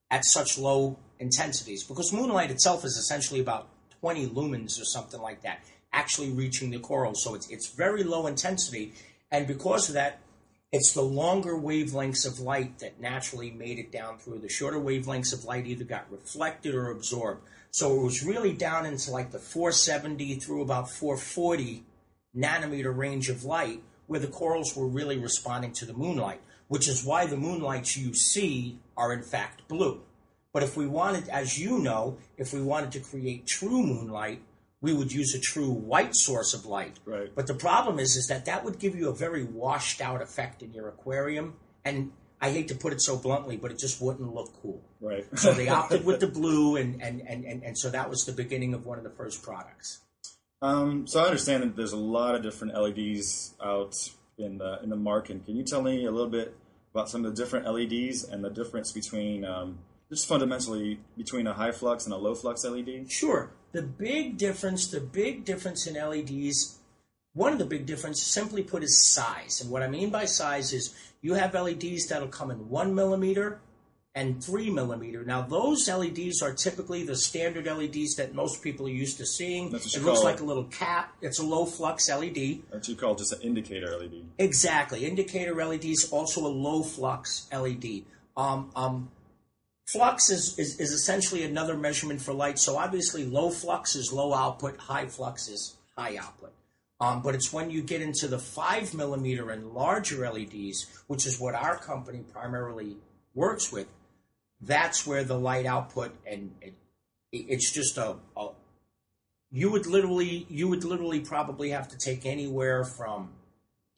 at 0.10 0.25
such 0.25 0.58
low 0.58 0.98
intensities. 1.20 1.84
Because 1.84 2.13
moonlight 2.13 2.51
itself 2.51 2.86
is 2.86 2.98
essentially 2.98 3.39
about 3.39 3.68
20 4.01 4.27
lumens 4.30 4.80
or 4.82 4.86
something 4.86 5.22
like 5.22 5.42
that 5.42 5.60
actually 5.94 6.30
reaching 6.30 6.72
the 6.72 6.80
coral. 6.80 7.15
So 7.15 7.36
it's, 7.36 7.50
it's 7.50 7.70
very 7.70 8.04
low 8.04 8.27
intensity. 8.27 8.94
And 9.32 9.48
because 9.48 9.88
of 9.88 9.96
that 9.96 10.20
it's 10.75 10.94
the 10.94 11.01
longer 11.01 11.54
wavelengths 11.54 12.27
of 12.27 12.42
light 12.42 12.80
that 12.80 13.00
naturally 13.00 13.50
made 13.50 13.80
it 13.80 13.94
down 13.94 14.18
through. 14.18 14.39
The 14.39 14.50
shorter 14.50 14.77
wavelengths 14.77 15.32
of 15.32 15.46
light 15.46 15.65
either 15.68 15.86
got 15.86 16.12
reflected 16.12 16.75
or 16.75 16.92
absorbed. 16.92 17.48
So 17.72 17.98
it 17.98 18.04
was 18.04 18.25
really 18.25 18.51
down 18.51 18.86
into 18.86 19.10
like 19.10 19.32
the 19.32 19.39
470 19.39 20.36
through 20.36 20.62
about 20.62 20.89
440 20.89 21.86
nanometer 22.36 22.94
range 22.94 23.30
of 23.30 23.46
light 23.46 23.84
where 24.08 24.20
the 24.20 24.27
corals 24.27 24.75
were 24.75 24.86
really 24.86 25.18
responding 25.18 25.72
to 25.72 25.86
the 25.86 25.94
moonlight, 25.94 26.42
which 26.67 26.88
is 26.88 27.05
why 27.05 27.25
the 27.25 27.38
moonlights 27.38 27.98
you 27.98 28.13
see 28.13 28.79
are 28.98 29.13
in 29.13 29.24
fact 29.24 29.67
blue. 29.67 30.01
But 30.53 30.63
if 30.63 30.77
we 30.77 30.88
wanted, 30.88 31.27
as 31.29 31.60
you 31.60 31.79
know, 31.79 32.17
if 32.38 32.53
we 32.53 32.62
wanted 32.62 32.93
to 32.93 33.00
create 33.01 33.45
true 33.45 33.84
moonlight, 33.84 34.41
we 34.81 34.93
would 34.93 35.12
use 35.12 35.34
a 35.34 35.39
true 35.39 35.72
white 35.72 36.15
source 36.15 36.53
of 36.53 36.65
light. 36.65 36.98
Right. 37.05 37.29
But 37.34 37.48
the 37.48 37.53
problem 37.53 38.00
is, 38.00 38.15
is 38.15 38.27
that 38.27 38.45
that 38.45 38.63
would 38.63 38.79
give 38.79 38.95
you 38.95 39.10
a 39.10 39.13
very 39.13 39.43
washed 39.43 40.00
out 40.00 40.22
effect 40.22 40.62
in 40.62 40.74
your 40.74 40.88
aquarium, 40.88 41.55
and 41.84 42.12
I 42.39 42.51
hate 42.51 42.67
to 42.69 42.75
put 42.75 42.93
it 42.93 43.01
so 43.01 43.17
bluntly, 43.17 43.57
but 43.57 43.72
it 43.72 43.79
just 43.79 44.01
wouldn't 44.01 44.34
look 44.34 44.53
cool. 44.62 44.81
Right. 45.01 45.25
So 45.38 45.53
they 45.53 45.67
opted 45.79 46.05
with 46.05 46.19
the 46.19 46.27
blue, 46.27 46.77
and, 46.77 47.01
and, 47.01 47.22
and, 47.27 47.43
and, 47.43 47.63
and 47.63 47.77
so 47.77 47.89
that 47.89 48.10
was 48.10 48.25
the 48.25 48.31
beginning 48.31 48.74
of 48.74 48.86
one 48.86 48.98
of 48.98 49.03
the 49.03 49.10
first 49.10 49.43
products. 49.43 50.00
Um, 50.62 51.05
so 51.05 51.22
I 51.22 51.25
understand 51.25 51.63
that 51.63 51.75
there's 51.75 51.91
a 51.91 51.98
lot 51.98 52.36
of 52.36 52.43
different 52.43 52.75
LEDs 52.75 53.55
out 53.62 53.95
in 54.38 54.58
the 54.58 54.82
in 54.84 54.89
the 54.89 54.96
market. 54.96 55.46
Can 55.46 55.56
you 55.56 55.63
tell 55.63 55.82
me 55.82 56.06
a 56.06 56.12
little 56.12 56.30
bit 56.30 56.56
about 56.94 57.10
some 57.10 57.25
of 57.25 57.36
the 57.36 57.42
different 57.42 57.65
LEDs 57.65 58.24
and 58.24 58.44
the 58.44 58.50
difference 58.50 58.92
between 58.92 59.44
um, 59.46 59.80
just 60.10 60.27
fundamentally 60.27 61.00
between 61.18 61.48
a 61.48 61.54
high 61.54 61.72
flux 61.72 62.06
and 62.06 62.13
a 62.13 62.18
low 62.18 62.36
flux 62.36 62.63
LED? 62.63 63.12
Sure. 63.12 63.51
The 63.72 63.82
big 63.82 64.38
difference, 64.38 64.88
the 64.88 65.01
big 65.01 65.44
difference 65.44 65.88
in 65.88 65.96
LEDs, 65.96 66.80
one 67.34 67.51
of 67.51 67.60
the 67.60 67.65
big 67.65 67.86
differences, 67.86 68.25
simply 68.25 68.63
put, 68.63 68.84
is 68.84 69.13
size. 69.13 69.60
And 69.62 69.70
what 69.70 69.84
I 69.84 69.88
mean 69.89 70.10
by 70.10 70.25
size 70.25 70.72
is 70.72 70.96
you 71.22 71.34
have 71.34 71.54
LEDs 71.54 72.08
that'll 72.08 72.30
come 72.30 72.51
in 72.51 72.70
one 72.70 72.96
millimeter 72.96 73.60
and 74.15 74.41
three 74.41 74.69
millimeter. 74.69 75.25
Now, 75.25 75.41
those 75.41 75.89
LEDs 75.89 76.41
are 76.41 76.53
typically 76.53 77.03
the 77.03 77.17
standard 77.17 77.65
LEDs 77.65 78.15
that 78.15 78.34
most 78.34 78.63
people 78.63 78.88
are 78.88 78.91
used 78.91 79.17
to 79.17 79.25
seeing. 79.25 79.69
That's 79.69 79.93
what 79.93 80.01
it 80.01 80.05
looks 80.05 80.24
like 80.24 80.39
a 80.39 80.45
little 80.45 80.63
cap. 80.63 81.13
It's 81.22 81.39
a 81.39 81.45
low 81.45 81.65
flux 81.65 82.10
LED. 82.10 82.62
That 82.72 82.88
you 82.88 82.95
call 82.95 83.15
just 83.15 83.34
an 83.34 83.41
indicator 83.41 83.98
LED. 83.98 84.24
Exactly. 84.38 85.05
Indicator 85.05 85.53
LEDs, 85.53 86.10
also 86.12 86.45
a 86.45 86.48
low 86.48 86.81
flux 86.81 87.48
LED. 87.51 88.03
Um, 88.38 88.72
um, 88.75 89.12
flux 89.86 90.29
is, 90.29 90.57
is, 90.57 90.79
is 90.79 90.91
essentially 90.91 91.43
another 91.43 91.75
measurement 91.75 92.22
for 92.22 92.34
light. 92.34 92.57
So 92.57 92.77
obviously, 92.77 93.25
low 93.25 93.50
flux 93.50 93.98
is 93.98 94.13
low 94.13 94.34
output, 94.34 94.77
high 94.77 95.07
flux 95.07 95.50
is 95.50 95.75
high 95.98 96.15
output. 96.15 96.53
Um, 97.01 97.22
but 97.22 97.36
it's 97.36 97.51
when 97.51 97.69
you 97.69 97.81
get 97.81 98.01
into 98.01 98.29
the 98.29 98.39
five 98.39 98.93
millimeter 98.93 99.51
and 99.51 99.74
larger 99.74 100.29
LEDs, 100.31 101.03
which 101.07 101.25
is 101.25 101.38
what 101.38 101.53
our 101.53 101.77
company 101.77 102.24
primarily 102.31 102.95
works 103.34 103.74
with, 103.74 103.88
that's 104.62 105.05
where 105.05 105.24
the 105.24 105.38
light 105.38 105.65
output 105.65 106.15
and 106.25 106.51
it, 106.62 106.74
it's 107.31 107.71
just 107.71 107.97
a, 107.97 108.15
a 108.38 108.50
you 109.51 109.71
would 109.71 109.85
literally 109.85 110.45
you 110.50 110.67
would 110.67 110.83
literally 110.83 111.19
probably 111.19 111.69
have 111.69 111.88
to 111.88 111.97
take 111.97 112.25
anywhere 112.25 112.83
from 112.83 113.29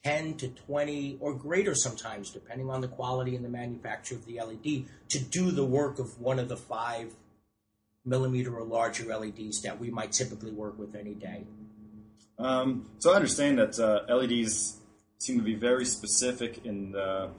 10 0.04 0.34
to 0.34 0.48
20 0.48 1.18
or 1.20 1.34
greater 1.34 1.74
sometimes 1.74 2.30
depending 2.30 2.70
on 2.70 2.80
the 2.80 2.88
quality 2.88 3.34
and 3.34 3.44
the 3.44 3.48
manufacture 3.48 4.14
of 4.14 4.26
the 4.26 4.40
led 4.40 4.84
to 5.08 5.18
do 5.18 5.50
the 5.50 5.64
work 5.64 5.98
of 5.98 6.20
one 6.20 6.38
of 6.38 6.48
the 6.48 6.56
five 6.56 7.14
millimeter 8.04 8.56
or 8.56 8.64
larger 8.64 9.04
leds 9.04 9.62
that 9.62 9.78
we 9.78 9.90
might 9.90 10.12
typically 10.12 10.50
work 10.50 10.78
with 10.78 10.94
any 10.94 11.14
day. 11.14 11.44
Um, 12.38 12.90
so 12.98 13.12
I 13.12 13.16
understand 13.16 13.58
that 13.58 13.78
uh, 13.78 14.14
LEDs 14.14 14.78
seem 15.18 15.38
to 15.38 15.44
be 15.44 15.54
very 15.54 15.84
specific 15.84 16.64
in 16.64 16.92
the 16.92 17.30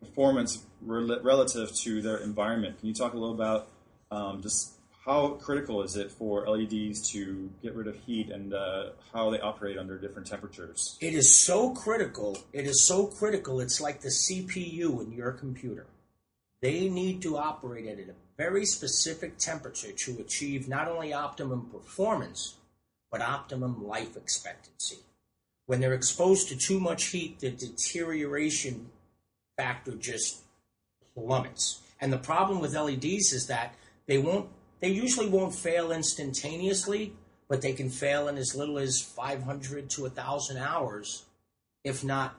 performance 0.00 0.64
rel- 0.82 1.20
relative 1.22 1.74
to 1.76 2.02
their 2.02 2.18
environment. 2.18 2.78
Can 2.78 2.88
you 2.88 2.94
talk 2.94 3.12
a 3.12 3.16
little 3.16 3.34
about 3.34 3.68
um, 4.10 4.42
just 4.42 4.72
how 5.04 5.30
critical 5.30 5.82
is 5.82 5.96
it 5.96 6.12
for 6.12 6.46
LEDs 6.46 7.10
to 7.12 7.50
get 7.62 7.74
rid 7.74 7.86
of 7.86 7.96
heat 8.04 8.30
and 8.30 8.52
uh, 8.52 8.90
how 9.12 9.30
they 9.30 9.40
operate 9.40 9.78
under 9.78 9.98
different 9.98 10.28
temperatures? 10.28 10.98
It 11.00 11.14
is 11.14 11.34
so 11.34 11.70
critical. 11.70 12.38
It 12.52 12.66
is 12.66 12.84
so 12.84 13.06
critical. 13.06 13.60
It's 13.60 13.80
like 13.80 14.02
the 14.02 14.10
CPU 14.10 15.02
in 15.02 15.12
your 15.12 15.32
computer. 15.32 15.86
They 16.60 16.88
need 16.90 17.22
to 17.22 17.38
operate 17.38 17.86
at 17.86 17.98
a 17.98 18.12
very 18.36 18.66
specific 18.66 19.38
temperature 19.38 19.92
to 19.92 20.20
achieve 20.20 20.68
not 20.68 20.88
only 20.88 21.12
optimum 21.12 21.70
performance, 21.72 22.56
but 23.10 23.22
optimum 23.22 23.86
life 23.86 24.16
expectancy. 24.16 24.98
When 25.66 25.80
they're 25.80 25.94
exposed 25.94 26.48
to 26.48 26.56
too 26.56 26.78
much 26.78 27.06
heat, 27.06 27.40
the 27.40 27.50
deterioration 27.50 28.90
factor 29.56 29.92
just 29.92 30.42
plummets. 31.14 31.80
And 32.00 32.12
the 32.12 32.18
problem 32.18 32.60
with 32.60 32.74
LEDs 32.74 33.32
is 33.32 33.46
that 33.48 33.74
they 34.06 34.18
won't 34.18 34.48
they 34.80 34.88
usually 34.88 35.28
won't 35.28 35.54
fail 35.54 35.92
instantaneously, 35.92 37.12
but 37.48 37.60
they 37.60 37.72
can 37.72 37.90
fail 37.90 38.28
in 38.28 38.38
as 38.38 38.54
little 38.54 38.78
as 38.78 39.02
500 39.02 39.90
to 39.90 40.02
1,000 40.02 40.56
hours, 40.56 41.26
if 41.84 42.02
not 42.02 42.34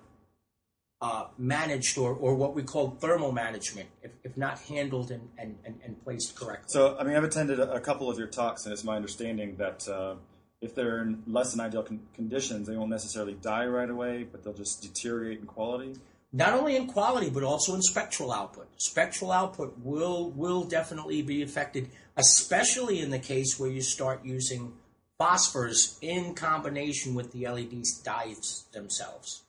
uh, 1.02 1.26
managed 1.38 1.98
or, 1.98 2.14
or 2.14 2.36
what 2.36 2.56
we 2.56 2.64
call 2.64 2.92
thermal 3.00 3.32
management, 3.32 3.90
if, 4.04 4.12
if 4.24 4.38
not 4.38 4.60
handled 4.60 5.12
and, 5.12 5.30
and, 5.38 5.56
and, 5.66 6.04
placed 6.04 6.36
correctly. 6.36 6.68
So, 6.68 6.96
I 7.00 7.04
mean, 7.04 7.16
I've 7.16 7.24
attended 7.24 7.60
a, 7.60 7.74
a 7.74 7.80
couple 7.80 8.10
of 8.10 8.20
your 8.20 8.28
talks, 8.28 8.66
and 8.66 8.74
it's 8.74 8.84
my 8.84 8.96
understanding 8.96 9.56
that 9.58 9.88
uh, 9.88 10.16
if 10.62 10.76
they're 10.76 11.02
in 11.02 11.24
less 11.26 11.52
than 11.52 11.60
ideal 11.60 11.82
con- 11.82 12.02
conditions, 12.14 12.68
they 12.68 12.78
won't 12.78 12.92
necessarily 12.92 13.34
die 13.34 13.66
right 13.66 13.90
away, 13.90 14.28
but 14.32 14.44
they'll 14.44 14.54
just 14.54 14.84
deteriorate 14.84 15.40
in 15.40 15.48
quality. 15.48 15.96
Not 16.34 16.54
only 16.54 16.76
in 16.76 16.88
quality 16.88 17.30
but 17.30 17.44
also 17.44 17.76
in 17.76 17.82
spectral 17.82 18.32
output. 18.32 18.68
Spectral 18.78 19.32
output 19.32 19.78
will 19.84 20.32
will 20.32 20.64
definitely 20.64 21.22
be 21.22 21.42
affected, 21.42 21.90
especially 22.16 23.00
in 23.00 23.10
the 23.10 23.20
case 23.20 23.60
where 23.60 23.70
you 23.70 23.82
start 23.82 24.24
using 24.24 24.74
phosphors 25.20 25.98
in 26.02 26.34
combination 26.34 27.14
with 27.14 27.32
the 27.32 27.48
LEDs 27.48 28.00
dies 28.00 28.66
themselves. 28.74 29.44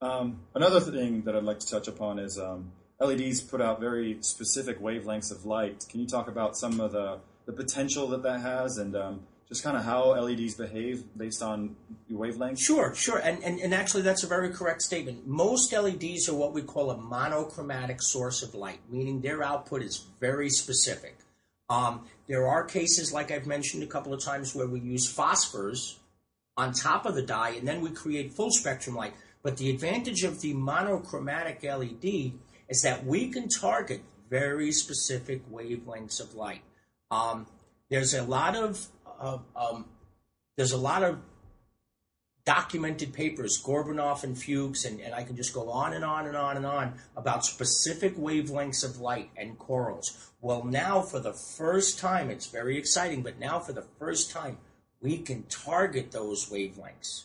Um, 0.00 0.40
another 0.54 0.80
thing 0.80 1.22
that 1.22 1.34
I'd 1.34 1.42
like 1.42 1.58
to 1.60 1.68
touch 1.68 1.88
upon 1.88 2.18
is 2.18 2.38
um, 2.38 2.70
LEDs 3.00 3.40
put 3.40 3.60
out 3.60 3.80
very 3.80 4.18
specific 4.20 4.80
wavelengths 4.80 5.32
of 5.32 5.44
light. 5.44 5.86
Can 5.88 6.00
you 6.00 6.06
talk 6.06 6.28
about 6.28 6.56
some 6.56 6.80
of 6.80 6.92
the, 6.92 7.18
the 7.46 7.52
potential 7.52 8.06
that 8.08 8.22
that 8.22 8.40
has 8.40 8.78
and 8.78 8.94
um, 8.94 9.20
just 9.48 9.62
kind 9.62 9.76
of 9.76 9.84
how 9.84 10.10
LEDs 10.20 10.54
behave 10.54 11.04
based 11.16 11.42
on 11.42 11.76
your 12.08 12.18
wavelength? 12.18 12.58
Sure, 12.58 12.94
sure. 12.94 13.18
And, 13.18 13.42
and, 13.44 13.60
and 13.60 13.72
actually, 13.72 14.02
that's 14.02 14.24
a 14.24 14.26
very 14.26 14.50
correct 14.50 14.82
statement. 14.82 15.26
Most 15.26 15.72
LEDs 15.72 16.28
are 16.28 16.34
what 16.34 16.52
we 16.52 16.62
call 16.62 16.90
a 16.90 16.96
monochromatic 16.96 18.02
source 18.02 18.42
of 18.42 18.54
light, 18.54 18.80
meaning 18.90 19.20
their 19.20 19.42
output 19.42 19.82
is 19.82 20.04
very 20.20 20.50
specific. 20.50 21.18
Um, 21.68 22.06
there 22.28 22.46
are 22.46 22.64
cases, 22.64 23.12
like 23.12 23.30
I've 23.30 23.46
mentioned 23.46 23.82
a 23.82 23.86
couple 23.86 24.12
of 24.12 24.22
times, 24.22 24.54
where 24.54 24.66
we 24.66 24.80
use 24.80 25.12
phosphors 25.12 25.96
on 26.56 26.72
top 26.72 27.06
of 27.06 27.14
the 27.14 27.22
die 27.22 27.50
and 27.50 27.66
then 27.68 27.80
we 27.80 27.90
create 27.90 28.32
full 28.32 28.50
spectrum 28.50 28.96
light. 28.96 29.14
But 29.42 29.58
the 29.58 29.70
advantage 29.70 30.24
of 30.24 30.40
the 30.40 30.54
monochromatic 30.54 31.62
LED 31.62 32.32
is 32.68 32.82
that 32.82 33.04
we 33.06 33.28
can 33.28 33.48
target 33.48 34.02
very 34.28 34.72
specific 34.72 35.48
wavelengths 35.52 36.20
of 36.20 36.34
light. 36.34 36.62
Um, 37.10 37.46
there's 37.88 38.14
a 38.14 38.24
lot 38.24 38.56
of 38.56 38.88
uh, 39.20 39.38
um, 39.54 39.86
there's 40.56 40.72
a 40.72 40.78
lot 40.78 41.02
of 41.02 41.18
documented 42.46 43.12
papers, 43.12 43.60
Gorbanoff 43.62 44.22
and 44.22 44.40
Fuchs, 44.40 44.84
and, 44.84 45.00
and 45.00 45.12
I 45.12 45.24
can 45.24 45.36
just 45.36 45.52
go 45.52 45.68
on 45.68 45.92
and 45.92 46.04
on 46.04 46.26
and 46.26 46.36
on 46.36 46.56
and 46.56 46.64
on 46.64 46.94
about 47.16 47.44
specific 47.44 48.16
wavelengths 48.16 48.84
of 48.84 49.00
light 49.00 49.30
and 49.36 49.58
corals. 49.58 50.30
Well, 50.40 50.64
now 50.64 51.02
for 51.02 51.18
the 51.18 51.32
first 51.32 51.98
time, 51.98 52.30
it's 52.30 52.46
very 52.46 52.78
exciting, 52.78 53.22
but 53.22 53.40
now 53.40 53.58
for 53.58 53.72
the 53.72 53.82
first 53.98 54.30
time, 54.30 54.58
we 55.00 55.18
can 55.18 55.42
target 55.44 56.12
those 56.12 56.48
wavelengths 56.48 57.24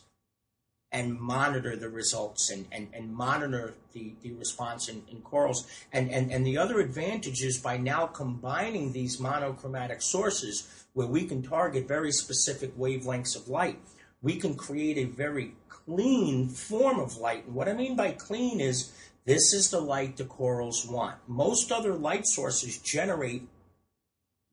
and 0.91 1.19
monitor 1.19 1.75
the 1.75 1.88
results 1.88 2.50
and, 2.50 2.65
and, 2.71 2.89
and 2.93 3.13
monitor 3.13 3.75
the, 3.93 4.13
the 4.24 4.33
response 4.33 4.89
in, 4.89 5.03
in 5.10 5.21
corals. 5.21 5.65
And, 5.93 6.12
and, 6.12 6.31
and 6.31 6.45
the 6.45 6.57
other 6.57 6.79
advantage 6.79 7.43
is 7.43 7.57
by 7.57 7.77
now 7.77 8.07
combining 8.07 8.91
these 8.91 9.19
monochromatic 9.19 10.01
sources 10.01 10.80
where 10.93 11.07
we 11.07 11.25
can 11.25 11.41
target 11.41 11.88
very 11.88 12.12
specific 12.12 12.77
wavelengths 12.77 13.36
of 13.36 13.48
light, 13.48 13.79
we 14.21 14.36
can 14.36 14.55
create 14.55 14.98
a 14.98 15.05
very 15.05 15.55
clean 15.69 16.48
form 16.48 17.00
of 17.00 17.17
light. 17.17 17.45
And 17.45 17.55
what 17.55 17.69
I 17.69 17.74
mean 17.74 17.95
by 17.95 18.12
clean 18.12 18.60
is 18.60 18.91
this 19.25 19.53
is 19.53 19.69
the 19.69 19.81
light 19.81 20.17
the 20.17 20.25
corals 20.25 20.86
want. 20.86 21.17
Most 21.27 21.71
other 21.71 21.93
light 21.93 22.25
sources 22.25 22.77
generate 22.77 23.48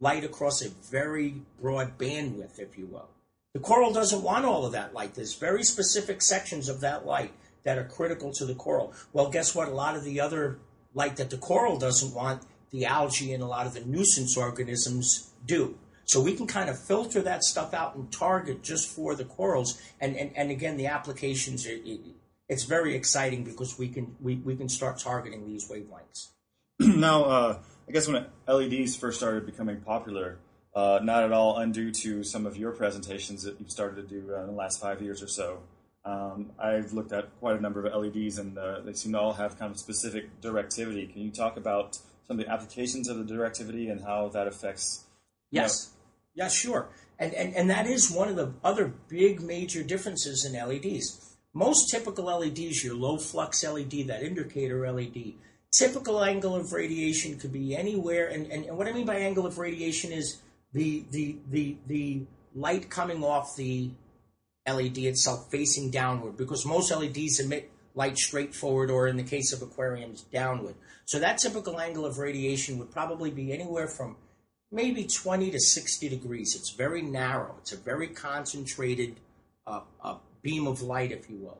light 0.00 0.24
across 0.24 0.62
a 0.62 0.70
very 0.90 1.42
broad 1.60 1.98
bandwidth, 1.98 2.58
if 2.58 2.78
you 2.78 2.86
will. 2.86 3.08
The 3.54 3.60
coral 3.60 3.92
doesn't 3.92 4.22
want 4.22 4.44
all 4.44 4.66
of 4.66 4.72
that 4.72 4.94
light. 4.94 5.14
There's 5.14 5.34
very 5.34 5.64
specific 5.64 6.22
sections 6.22 6.68
of 6.68 6.80
that 6.80 7.06
light 7.06 7.32
that 7.64 7.78
are 7.78 7.84
critical 7.84 8.32
to 8.34 8.46
the 8.46 8.54
coral. 8.54 8.92
Well, 9.12 9.30
guess 9.30 9.54
what? 9.54 9.68
A 9.68 9.72
lot 9.72 9.96
of 9.96 10.04
the 10.04 10.20
other 10.20 10.58
light 10.94 11.16
that 11.16 11.30
the 11.30 11.38
coral 11.38 11.78
doesn't 11.78 12.14
want, 12.14 12.42
the 12.70 12.86
algae 12.86 13.32
and 13.32 13.42
a 13.42 13.46
lot 13.46 13.66
of 13.66 13.74
the 13.74 13.80
nuisance 13.80 14.36
organisms 14.36 15.30
do. 15.44 15.78
So 16.08 16.22
we 16.22 16.34
can 16.34 16.46
kind 16.46 16.70
of 16.70 16.78
filter 16.78 17.20
that 17.22 17.44
stuff 17.44 17.74
out 17.74 17.94
and 17.94 18.10
target 18.10 18.62
just 18.62 18.88
for 18.88 19.14
the 19.14 19.26
corals. 19.26 19.80
And, 20.00 20.16
and, 20.16 20.34
and 20.34 20.50
again, 20.50 20.78
the 20.78 20.86
applications, 20.86 21.66
it, 21.66 21.82
it's 22.48 22.64
very 22.64 22.94
exciting 22.94 23.44
because 23.44 23.78
we 23.78 23.88
can, 23.88 24.16
we, 24.18 24.36
we 24.36 24.56
can 24.56 24.70
start 24.70 24.98
targeting 24.98 25.46
these 25.46 25.70
wavelengths. 25.70 26.28
now, 26.80 27.24
uh, 27.24 27.58
I 27.86 27.92
guess 27.92 28.08
when 28.08 28.24
LEDs 28.48 28.96
first 28.96 29.18
started 29.18 29.44
becoming 29.44 29.82
popular, 29.82 30.38
uh, 30.74 31.00
not 31.02 31.24
at 31.24 31.32
all 31.32 31.58
undue 31.58 31.90
to 31.90 32.24
some 32.24 32.46
of 32.46 32.56
your 32.56 32.72
presentations 32.72 33.42
that 33.42 33.60
you've 33.60 33.70
started 33.70 33.96
to 33.96 34.02
do 34.02 34.34
uh, 34.34 34.40
in 34.40 34.46
the 34.46 34.52
last 34.52 34.80
five 34.80 35.02
years 35.02 35.22
or 35.22 35.28
so. 35.28 35.58
Um, 36.06 36.52
I've 36.58 36.94
looked 36.94 37.12
at 37.12 37.38
quite 37.38 37.58
a 37.58 37.60
number 37.60 37.84
of 37.84 37.92
LEDs, 37.92 38.38
and 38.38 38.56
uh, 38.56 38.80
they 38.80 38.94
seem 38.94 39.12
to 39.12 39.20
all 39.20 39.34
have 39.34 39.58
kind 39.58 39.70
of 39.70 39.78
specific 39.78 40.40
directivity. 40.40 41.12
Can 41.12 41.20
you 41.20 41.30
talk 41.30 41.58
about 41.58 41.96
some 42.26 42.38
of 42.38 42.46
the 42.46 42.50
applications 42.50 43.08
of 43.08 43.18
the 43.18 43.34
directivity 43.34 43.90
and 43.90 44.02
how 44.02 44.28
that 44.28 44.46
affects? 44.46 45.04
Yes, 45.50 45.90
yeah, 46.38 46.48
sure. 46.48 46.88
And, 47.18 47.34
and 47.34 47.52
and 47.56 47.68
that 47.68 47.88
is 47.88 48.12
one 48.12 48.28
of 48.28 48.36
the 48.36 48.52
other 48.62 48.94
big 49.08 49.40
major 49.42 49.82
differences 49.82 50.44
in 50.44 50.52
LEDs. 50.52 51.36
Most 51.52 51.90
typical 51.90 52.26
LEDs, 52.26 52.84
your 52.84 52.94
low 52.94 53.18
flux 53.18 53.64
LED, 53.64 54.06
that 54.06 54.22
indicator 54.22 54.90
LED, 54.90 55.32
typical 55.76 56.22
angle 56.22 56.54
of 56.54 56.72
radiation 56.72 57.40
could 57.40 57.52
be 57.52 57.74
anywhere. 57.74 58.28
And, 58.28 58.46
and, 58.52 58.66
and 58.66 58.78
what 58.78 58.86
I 58.86 58.92
mean 58.92 59.04
by 59.04 59.16
angle 59.16 59.46
of 59.46 59.58
radiation 59.58 60.12
is 60.12 60.40
the 60.72 61.04
the 61.10 61.38
the 61.50 61.76
the 61.88 62.22
light 62.54 62.88
coming 62.88 63.24
off 63.24 63.56
the 63.56 63.90
LED 64.68 64.98
itself 64.98 65.50
facing 65.50 65.90
downward 65.90 66.36
because 66.36 66.64
most 66.64 66.92
LEDs 66.92 67.40
emit 67.40 67.68
light 67.96 68.16
straight 68.16 68.54
forward 68.54 68.92
or 68.92 69.08
in 69.08 69.16
the 69.16 69.24
case 69.24 69.52
of 69.52 69.60
aquariums 69.60 70.22
downward. 70.32 70.76
So 71.04 71.18
that 71.18 71.38
typical 71.38 71.80
angle 71.80 72.06
of 72.06 72.18
radiation 72.18 72.78
would 72.78 72.92
probably 72.92 73.32
be 73.32 73.52
anywhere 73.52 73.88
from 73.88 74.16
maybe 74.70 75.04
20 75.04 75.50
to 75.50 75.60
60 75.60 76.08
degrees. 76.08 76.54
It's 76.54 76.70
very 76.70 77.02
narrow. 77.02 77.56
It's 77.58 77.72
a 77.72 77.76
very 77.76 78.08
concentrated 78.08 79.16
uh, 79.66 79.80
uh, 80.02 80.16
beam 80.42 80.66
of 80.66 80.82
light, 80.82 81.12
if 81.12 81.28
you 81.28 81.36
will. 81.36 81.58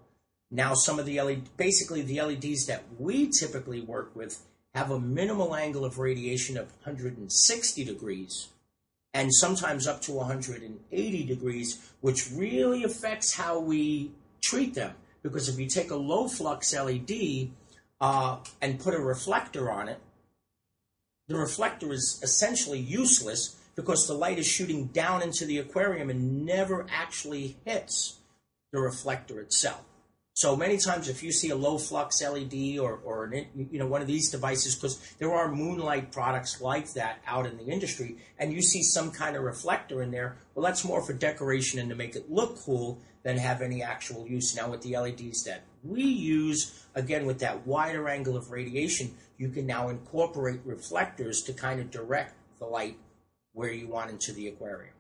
Now, 0.51 0.75
some 0.75 0.99
of 0.99 1.07
the 1.07 1.21
LED, 1.21 1.57
basically 1.57 2.03
the 2.03 2.23
LEDs 2.23 2.67
that 2.67 2.85
we 2.99 3.29
typically 3.29 3.81
work 3.81 4.15
with 4.15 4.41
have 4.75 4.91
a 4.91 5.01
minimal 5.01 5.55
angle 5.55 5.85
of 5.85 5.99
radiation 5.99 6.57
of 6.57 6.67
160 6.85 7.85
degrees 7.85 8.49
and 9.15 9.35
sometimes 9.35 9.87
up 9.87 10.01
to 10.03 10.13
180 10.13 11.25
degrees, 11.25 11.91
which 12.01 12.31
really 12.33 12.85
affects 12.85 13.35
how 13.35 13.59
we 13.59 14.13
treat 14.41 14.75
them. 14.75 14.95
Because 15.23 15.49
if 15.49 15.59
you 15.59 15.67
take 15.67 15.91
a 15.91 15.97
low 15.97 16.29
flux 16.29 16.75
LED 16.75 17.51
uh, 18.01 18.39
and 18.61 18.79
put 18.79 18.95
a 18.95 19.01
reflector 19.01 19.71
on 19.71 19.89
it, 19.89 19.99
the 21.29 21.37
reflector 21.37 21.93
is 21.93 22.19
essentially 22.23 22.79
useless 22.79 23.57
because 23.77 24.07
the 24.07 24.15
light 24.15 24.39
is 24.39 24.47
shooting 24.47 24.87
down 24.87 25.23
into 25.23 25.45
the 25.45 25.59
aquarium 25.59 26.11
and 26.11 26.45
never 26.45 26.87
actually 26.91 27.57
hits 27.65 28.19
the 28.73 28.81
reflector 28.81 29.41
itself. 29.41 29.85
So 30.39 30.55
many 30.55 30.77
times, 30.77 31.09
if 31.09 31.25
you 31.25 31.33
see 31.33 31.51
a 31.51 31.57
low 31.57 31.79
flux 31.79 32.23
LED 32.23 32.79
or, 32.79 33.01
or 33.05 33.25
an, 33.25 33.49
you 33.57 33.81
know 33.81 33.89
one 33.89 34.03
of 34.03 34.07
these 34.07 34.31
devices, 34.31 34.77
because 34.77 34.97
there 35.19 35.35
are 35.35 35.51
moonlight 35.51 36.13
products 36.13 36.61
like 36.61 36.93
that 36.93 37.19
out 37.27 37.45
in 37.45 37.57
the 37.57 37.65
industry, 37.65 38.19
and 38.39 38.53
you 38.53 38.63
see 38.63 38.85
some 38.85 39.11
kind 39.11 39.35
of 39.35 39.43
reflector 39.43 40.01
in 40.01 40.13
there, 40.13 40.37
well, 40.55 40.65
that's 40.65 40.85
more 40.85 41.03
for 41.05 41.13
decoration 41.13 41.81
and 41.81 41.91
to 41.91 41.97
make 41.97 42.15
it 42.15 42.31
look 42.31 42.57
cool 42.61 43.01
than 43.25 43.37
have 43.37 43.63
any 43.63 43.83
actual 43.83 44.29
use. 44.29 44.55
Now, 44.55 44.71
with 44.71 44.83
the 44.83 44.97
LEDs 44.97 45.43
that 45.43 45.65
we 45.83 46.05
use, 46.05 46.87
again 46.95 47.27
with 47.27 47.41
that 47.41 47.67
wider 47.67 48.09
angle 48.09 48.37
of 48.37 48.53
radiation, 48.53 49.17
you 49.39 49.49
can 49.49 49.67
now 49.67 49.89
incorporate 49.89 50.61
reflectors 50.65 51.43
to 51.47 51.53
kind 51.53 51.81
of 51.81 51.91
direct 51.91 52.37
the 52.61 52.65
light 52.65 52.97
where 53.55 53.73
you 53.73 53.89
want 53.89 54.13
into 54.13 54.33
the 54.33 54.47
aquarium. 54.47 54.95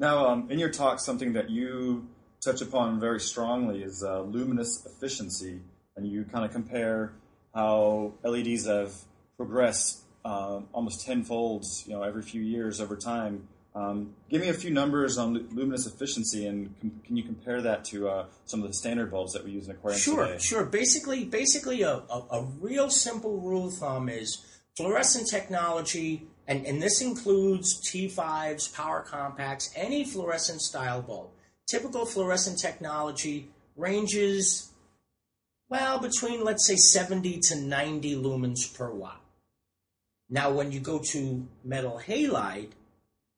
Now, 0.00 0.26
um, 0.26 0.50
in 0.50 0.58
your 0.58 0.70
talk, 0.70 0.98
something 0.98 1.34
that 1.34 1.48
you 1.48 2.08
touch 2.44 2.60
upon 2.60 3.00
very 3.00 3.20
strongly 3.20 3.82
is 3.82 4.04
uh, 4.06 4.20
luminous 4.22 4.86
efficiency, 4.86 5.60
and 5.96 6.06
you 6.06 6.24
kind 6.24 6.44
of 6.44 6.52
compare 6.52 7.14
how 7.54 8.12
LEDs 8.22 8.66
have 8.66 8.92
progressed 9.36 10.02
uh, 10.24 10.60
almost 10.72 11.06
tenfold, 11.06 11.64
you 11.86 11.92
know, 11.92 12.02
every 12.02 12.22
few 12.22 12.42
years 12.42 12.80
over 12.80 12.96
time. 12.96 13.48
Um, 13.74 14.14
give 14.30 14.40
me 14.40 14.48
a 14.48 14.54
few 14.54 14.70
numbers 14.70 15.18
on 15.18 15.48
luminous 15.52 15.86
efficiency, 15.86 16.46
and 16.46 16.78
com- 16.80 17.00
can 17.04 17.16
you 17.16 17.24
compare 17.24 17.60
that 17.62 17.84
to 17.86 18.08
uh, 18.08 18.26
some 18.44 18.62
of 18.62 18.68
the 18.68 18.74
standard 18.74 19.10
bulbs 19.10 19.32
that 19.32 19.44
we 19.44 19.50
use 19.50 19.66
in 19.66 19.72
aquariums 19.72 20.02
sure, 20.02 20.26
today? 20.26 20.38
Sure, 20.38 20.64
Basically, 20.64 21.24
basically, 21.24 21.82
a, 21.82 21.94
a, 21.94 22.26
a, 22.30 22.42
real 22.60 22.88
simple 22.88 23.40
rule 23.40 23.68
of 23.68 23.74
thumb 23.74 24.08
is 24.08 24.44
fluorescent 24.76 25.28
technology, 25.28 26.28
and, 26.46 26.64
and 26.66 26.80
this 26.80 27.02
includes 27.02 27.80
T5s, 27.90 28.72
power 28.72 29.02
compacts, 29.02 29.72
any 29.74 30.04
fluorescent 30.04 30.60
style 30.60 31.02
bulb 31.02 31.30
typical 31.66 32.06
fluorescent 32.06 32.58
technology 32.58 33.48
ranges, 33.76 34.72
well, 35.68 35.98
between, 35.98 36.44
let's 36.44 36.66
say, 36.66 36.76
70 36.76 37.40
to 37.40 37.56
90 37.56 38.16
lumens 38.16 38.72
per 38.76 38.90
watt. 38.90 39.20
Now, 40.28 40.52
when 40.52 40.72
you 40.72 40.80
go 40.80 40.98
to 40.98 41.46
metal 41.64 42.00
halide, 42.06 42.70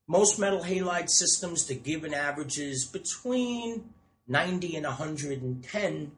most 0.09 0.39
metal 0.39 0.63
halide 0.63 1.11
systems, 1.11 1.67
the 1.67 1.75
given 1.75 2.15
averages 2.15 2.85
between 2.85 3.91
90 4.29 4.77
and 4.77 4.87
110 4.87 6.13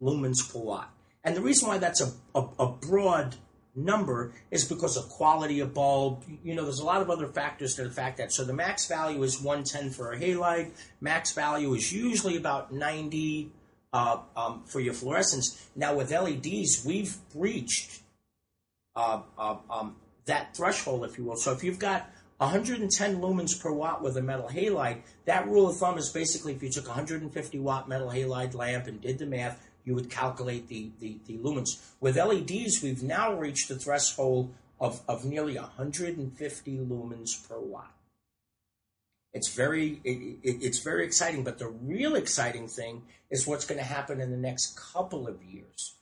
lumens 0.00 0.52
per 0.52 0.58
watt. 0.58 0.90
And 1.24 1.36
the 1.36 1.40
reason 1.40 1.68
why 1.68 1.78
that's 1.78 2.00
a, 2.00 2.12
a, 2.34 2.46
a 2.58 2.68
broad 2.68 3.36
number 3.76 4.32
is 4.50 4.64
because 4.64 4.96
of 4.96 5.08
quality 5.08 5.60
of 5.60 5.74
bulb. 5.74 6.22
You 6.42 6.54
know, 6.54 6.64
there's 6.64 6.80
a 6.80 6.84
lot 6.84 7.02
of 7.02 7.10
other 7.10 7.26
factors 7.26 7.74
to 7.76 7.84
the 7.84 7.90
fact 7.90 8.18
that. 8.18 8.32
So 8.32 8.44
the 8.44 8.52
max 8.52 8.86
value 8.86 9.22
is 9.22 9.40
110 9.40 9.90
for 9.90 10.12
a 10.12 10.18
halide. 10.18 10.70
Max 11.00 11.32
value 11.32 11.74
is 11.74 11.92
usually 11.92 12.36
about 12.36 12.72
90 12.72 13.50
uh, 13.92 14.18
um, 14.36 14.62
for 14.66 14.80
your 14.80 14.94
fluorescence. 14.94 15.68
Now 15.76 15.94
with 15.94 16.10
LEDs, 16.10 16.84
we've 16.84 17.16
breached 17.32 18.00
uh, 18.96 19.22
uh, 19.38 19.56
um, 19.70 19.96
that 20.26 20.56
threshold, 20.56 21.04
if 21.04 21.18
you 21.18 21.24
will. 21.24 21.36
So 21.36 21.52
if 21.52 21.62
you've 21.62 21.78
got 21.78 22.10
110 22.38 23.20
lumens 23.20 23.60
per 23.60 23.70
watt 23.70 24.02
with 24.02 24.16
a 24.16 24.22
metal 24.22 24.48
halide, 24.48 25.02
that 25.26 25.46
rule 25.46 25.68
of 25.68 25.76
thumb 25.76 25.96
is 25.98 26.10
basically 26.10 26.52
if 26.54 26.62
you 26.62 26.70
took 26.70 26.86
a 26.86 26.88
150 26.88 27.58
watt 27.60 27.88
metal 27.88 28.08
halide 28.08 28.54
lamp 28.54 28.86
and 28.86 29.00
did 29.00 29.18
the 29.18 29.26
math, 29.26 29.64
you 29.84 29.94
would 29.94 30.10
calculate 30.10 30.68
the, 30.68 30.90
the, 31.00 31.18
the 31.26 31.36
lumens. 31.38 31.80
With 32.00 32.16
LEDs, 32.16 32.82
we've 32.82 33.02
now 33.02 33.34
reached 33.34 33.68
the 33.68 33.76
threshold 33.76 34.52
of, 34.80 35.02
of 35.06 35.24
nearly 35.24 35.56
150 35.56 36.78
lumens 36.78 37.48
per 37.48 37.58
watt. 37.58 37.90
It's 39.32 39.48
very 39.48 40.00
it, 40.04 40.38
it, 40.42 40.62
it's 40.62 40.78
very 40.78 41.04
exciting, 41.04 41.42
but 41.42 41.58
the 41.58 41.66
real 41.66 42.14
exciting 42.14 42.68
thing 42.68 43.02
is 43.30 43.46
what's 43.46 43.66
going 43.66 43.80
to 43.80 43.84
happen 43.84 44.20
in 44.20 44.30
the 44.30 44.36
next 44.36 44.78
couple 44.78 45.26
of 45.26 45.42
years. 45.42 45.94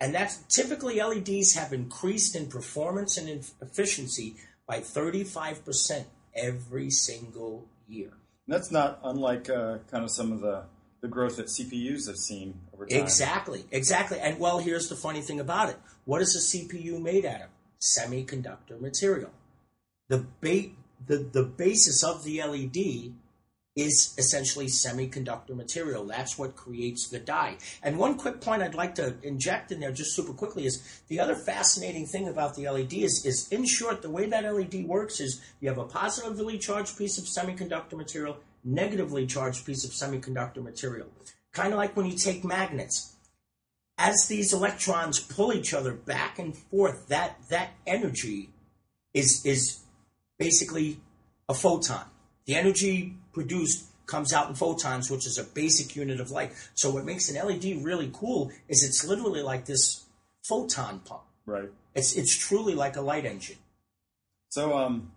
And 0.00 0.14
that's 0.14 0.38
typically 0.48 1.02
LEDs 1.02 1.54
have 1.54 1.72
increased 1.72 2.34
in 2.34 2.46
performance 2.46 3.18
and 3.18 3.28
in 3.28 3.42
efficiency 3.60 4.36
by 4.66 4.80
35% 4.80 6.04
every 6.34 6.90
single 6.90 7.66
year. 7.86 8.12
That's 8.46 8.70
not 8.70 9.00
unlike 9.04 9.50
uh, 9.50 9.78
kind 9.90 10.04
of 10.04 10.10
some 10.10 10.32
of 10.32 10.40
the 10.40 10.64
the 11.00 11.08
growth 11.08 11.36
that 11.36 11.46
CPUs 11.46 12.06
have 12.08 12.16
seen 12.16 12.58
over 12.78 12.86
time. 12.86 13.00
Exactly, 13.00 13.64
exactly. 13.70 14.18
And 14.20 14.38
well, 14.38 14.58
here's 14.58 14.88
the 14.88 14.96
funny 14.96 15.20
thing 15.20 15.40
about 15.40 15.70
it. 15.70 15.76
What 16.04 16.22
is 16.22 16.34
a 16.36 16.56
CPU 16.56 17.00
made 17.00 17.26
out 17.26 17.42
of? 17.42 17.48
Semiconductor 17.80 18.80
material. 18.80 19.30
The 20.08 20.24
ba- 20.40 20.70
the, 21.06 21.18
the 21.18 21.44
basis 21.44 22.02
of 22.02 22.24
the 22.24 22.42
LED 22.42 23.14
is 23.76 24.14
essentially 24.18 24.66
semiconductor 24.66 25.54
material. 25.54 26.04
That's 26.04 26.36
what 26.36 26.56
creates 26.56 27.08
the 27.08 27.20
die. 27.20 27.58
And 27.80 27.96
one 27.96 28.16
quick 28.16 28.40
point 28.40 28.62
I'd 28.62 28.74
like 28.74 28.96
to 28.96 29.14
inject 29.22 29.70
in 29.70 29.78
there 29.78 29.92
just 29.92 30.16
super 30.16 30.32
quickly 30.32 30.66
is 30.66 31.00
the 31.06 31.20
other 31.20 31.36
fascinating 31.36 32.04
thing 32.04 32.26
about 32.26 32.56
the 32.56 32.68
LED 32.68 32.94
is, 32.94 33.24
is 33.24 33.48
in 33.52 33.64
short, 33.64 34.02
the 34.02 34.10
way 34.10 34.26
that 34.26 34.52
LED 34.52 34.84
works 34.84 35.20
is 35.20 35.40
you 35.60 35.68
have 35.68 35.78
a 35.78 35.84
positively 35.84 36.58
charged 36.58 36.98
piece 36.98 37.18
of 37.18 37.24
semiconductor 37.24 37.96
material 37.96 38.38
negatively 38.64 39.26
charged 39.26 39.64
piece 39.64 39.84
of 39.84 39.90
semiconductor 39.90 40.62
material. 40.62 41.06
Kind 41.58 41.72
of 41.72 41.78
like 41.78 41.96
when 41.96 42.06
you 42.06 42.16
take 42.16 42.44
magnets. 42.44 43.16
As 43.98 44.28
these 44.28 44.52
electrons 44.52 45.18
pull 45.18 45.52
each 45.52 45.74
other 45.74 45.92
back 45.92 46.38
and 46.38 46.56
forth, 46.56 47.08
that, 47.08 47.36
that 47.50 47.70
energy 47.84 48.50
is, 49.12 49.44
is 49.44 49.80
basically 50.38 51.00
a 51.48 51.54
photon. 51.54 52.04
The 52.44 52.54
energy 52.54 53.16
produced 53.32 53.86
comes 54.06 54.32
out 54.32 54.48
in 54.48 54.54
photons, 54.54 55.10
which 55.10 55.26
is 55.26 55.36
a 55.36 55.42
basic 55.42 55.96
unit 55.96 56.20
of 56.20 56.30
light. 56.30 56.52
So 56.74 56.90
what 56.90 57.04
makes 57.04 57.28
an 57.28 57.44
LED 57.44 57.82
really 57.82 58.08
cool 58.12 58.52
is 58.68 58.84
it's 58.84 59.04
literally 59.04 59.42
like 59.42 59.64
this 59.64 60.04
photon 60.44 61.00
pump. 61.00 61.22
Right. 61.44 61.70
It's 61.92 62.14
it's 62.14 62.36
truly 62.36 62.76
like 62.76 62.94
a 62.94 63.00
light 63.00 63.26
engine. 63.26 63.56
So 64.50 64.78
um, 64.78 65.10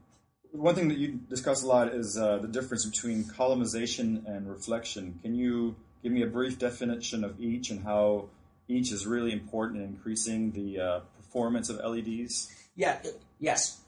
one 0.54 0.74
thing 0.74 0.88
that 0.88 0.98
you 0.98 1.20
discuss 1.30 1.62
a 1.62 1.68
lot 1.68 1.90
is 1.90 2.18
uh, 2.18 2.40
the 2.40 2.48
difference 2.48 2.84
between 2.84 3.26
collimization 3.26 4.24
and 4.26 4.50
reflection. 4.50 5.20
Can 5.22 5.36
you 5.36 5.76
give 6.04 6.12
me 6.12 6.22
a 6.22 6.28
brief 6.28 6.60
definition 6.60 7.24
of 7.24 7.40
each 7.40 7.70
and 7.70 7.84
how 7.84 8.30
each 8.68 8.92
is 8.92 9.06
really 9.06 9.32
important 9.32 9.82
in 9.82 9.90
increasing 9.90 10.52
the 10.52 10.80
uh, 10.80 11.00
performance 11.18 11.70
of 11.70 11.78
LEDs? 11.78 12.52
Yeah, 12.76 13.00
yes. 13.40 13.82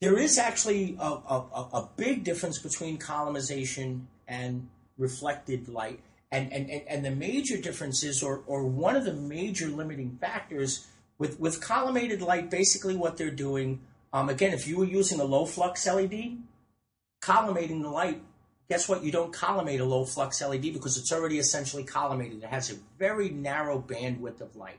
There 0.00 0.18
is 0.18 0.38
actually 0.38 0.96
a, 1.00 1.04
a, 1.04 1.68
a, 1.72 1.88
big 1.96 2.24
difference 2.24 2.58
between 2.58 2.98
collimization 2.98 4.08
and 4.28 4.68
reflected 4.98 5.68
light. 5.68 6.00
And, 6.30 6.52
and, 6.52 6.68
and 6.70 7.04
the 7.04 7.10
major 7.10 7.56
differences, 7.56 8.22
or, 8.22 8.42
or 8.46 8.64
one 8.64 8.96
of 8.96 9.04
the 9.04 9.12
major 9.12 9.68
limiting 9.68 10.18
factors, 10.20 10.86
with, 11.16 11.38
with 11.38 11.60
collimated 11.60 12.20
light, 12.20 12.50
basically 12.50 12.96
what 12.96 13.16
they're 13.16 13.30
doing 13.30 13.80
um, 14.14 14.28
again, 14.28 14.52
if 14.52 14.68
you 14.68 14.78
were 14.78 14.84
using 14.84 15.18
a 15.18 15.24
low 15.24 15.44
flux 15.44 15.88
LED, 15.88 16.38
collimating 17.20 17.82
the 17.82 17.90
light 17.90 18.22
guess 18.68 18.88
what? 18.88 19.04
You 19.04 19.12
don't 19.12 19.32
collimate 19.32 19.80
a 19.80 19.84
low 19.84 20.04
flux 20.04 20.40
LED 20.40 20.72
because 20.72 20.96
it's 20.96 21.12
already 21.12 21.38
essentially 21.38 21.84
collimated. 21.84 22.42
It 22.42 22.48
has 22.48 22.70
a 22.70 22.76
very 22.98 23.28
narrow 23.30 23.80
bandwidth 23.80 24.40
of 24.40 24.56
light. 24.56 24.78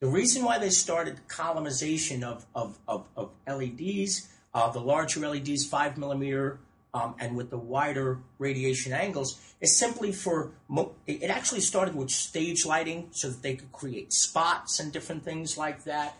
The 0.00 0.08
reason 0.08 0.42
why 0.42 0.58
they 0.58 0.70
started 0.70 1.20
collimization 1.28 2.24
of, 2.24 2.44
of, 2.54 2.78
of, 2.88 3.06
of 3.16 3.30
LEDs, 3.46 4.28
uh, 4.52 4.70
the 4.70 4.80
larger 4.80 5.20
LEDs, 5.20 5.64
5 5.64 5.96
millimeter, 5.96 6.58
um, 6.92 7.14
and 7.20 7.36
with 7.36 7.50
the 7.50 7.56
wider 7.56 8.18
radiation 8.38 8.92
angles, 8.92 9.40
is 9.60 9.78
simply 9.78 10.12
for, 10.12 10.50
mo- 10.68 10.92
it 11.06 11.30
actually 11.30 11.60
started 11.60 11.94
with 11.94 12.10
stage 12.10 12.66
lighting 12.66 13.08
so 13.12 13.28
that 13.28 13.42
they 13.42 13.54
could 13.54 13.72
create 13.72 14.12
spots 14.12 14.80
and 14.80 14.92
different 14.92 15.24
things 15.24 15.56
like 15.56 15.84
that. 15.84 16.16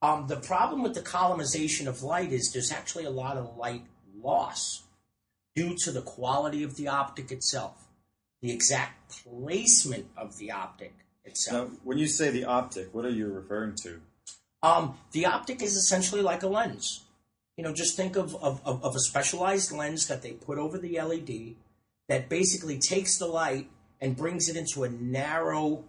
Um, 0.00 0.26
the 0.26 0.36
problem 0.36 0.82
with 0.82 0.94
the 0.94 1.02
collimization 1.02 1.86
of 1.88 2.02
light 2.02 2.32
is 2.32 2.52
there's 2.52 2.72
actually 2.72 3.04
a 3.04 3.10
lot 3.10 3.36
of 3.36 3.56
light 3.56 3.82
loss 4.20 4.82
due 5.56 5.74
to 5.74 5.90
the 5.90 6.02
quality 6.02 6.62
of 6.62 6.76
the 6.76 6.86
optic 6.86 7.32
itself, 7.32 7.88
the 8.42 8.52
exact 8.52 9.22
placement 9.24 10.06
of 10.16 10.36
the 10.36 10.52
optic 10.52 10.94
itself. 11.24 11.70
Now, 11.70 11.76
when 11.82 11.98
you 11.98 12.06
say 12.06 12.30
the 12.30 12.44
optic, 12.44 12.94
what 12.94 13.06
are 13.06 13.10
you 13.10 13.32
referring 13.32 13.74
to? 13.82 14.00
Um, 14.62 14.98
the 15.12 15.26
optic 15.26 15.62
is 15.62 15.74
essentially 15.74 16.22
like 16.22 16.42
a 16.42 16.46
lens. 16.46 17.04
You 17.56 17.64
know, 17.64 17.72
just 17.72 17.96
think 17.96 18.16
of, 18.16 18.36
of, 18.36 18.60
of, 18.66 18.94
a 18.94 18.98
specialized 18.98 19.72
lens 19.72 20.06
that 20.08 20.20
they 20.22 20.32
put 20.32 20.58
over 20.58 20.76
the 20.76 21.00
LED 21.00 21.54
that 22.06 22.28
basically 22.28 22.78
takes 22.78 23.16
the 23.16 23.26
light 23.26 23.70
and 23.98 24.14
brings 24.14 24.50
it 24.50 24.56
into 24.56 24.84
a 24.84 24.90
narrow 24.90 25.84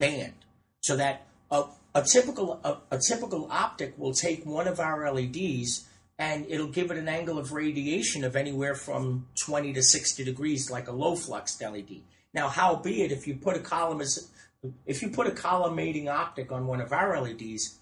band 0.00 0.34
so 0.80 0.96
that 0.96 1.26
a, 1.52 1.64
a 1.94 2.02
typical 2.02 2.60
a, 2.64 2.96
a 2.96 2.98
typical 2.98 3.46
optic 3.50 3.96
will 3.96 4.12
take 4.12 4.44
one 4.44 4.66
of 4.66 4.80
our 4.80 5.10
LEDs 5.12 5.88
and 6.18 6.46
it'll 6.48 6.68
give 6.68 6.90
it 6.90 6.98
an 6.98 7.08
angle 7.08 7.38
of 7.38 7.52
radiation 7.52 8.24
of 8.24 8.36
anywhere 8.36 8.74
from 8.74 9.26
20 9.40 9.72
to 9.72 9.82
60 9.82 10.24
degrees 10.24 10.70
like 10.70 10.88
a 10.88 10.92
low 10.92 11.16
flux 11.16 11.60
LED. 11.60 12.02
Now, 12.32 12.48
howbeit, 12.48 13.12
if 13.12 13.26
you 13.26 13.36
put 13.36 13.56
a 13.56 13.60
column 13.60 14.00
as, 14.00 14.28
if 14.86 15.02
you 15.02 15.10
put 15.10 15.26
a 15.26 15.30
collimating 15.30 16.08
optic 16.08 16.52
on 16.52 16.66
one 16.66 16.80
of 16.80 16.92
our 16.92 17.20
LEDs, 17.20 17.78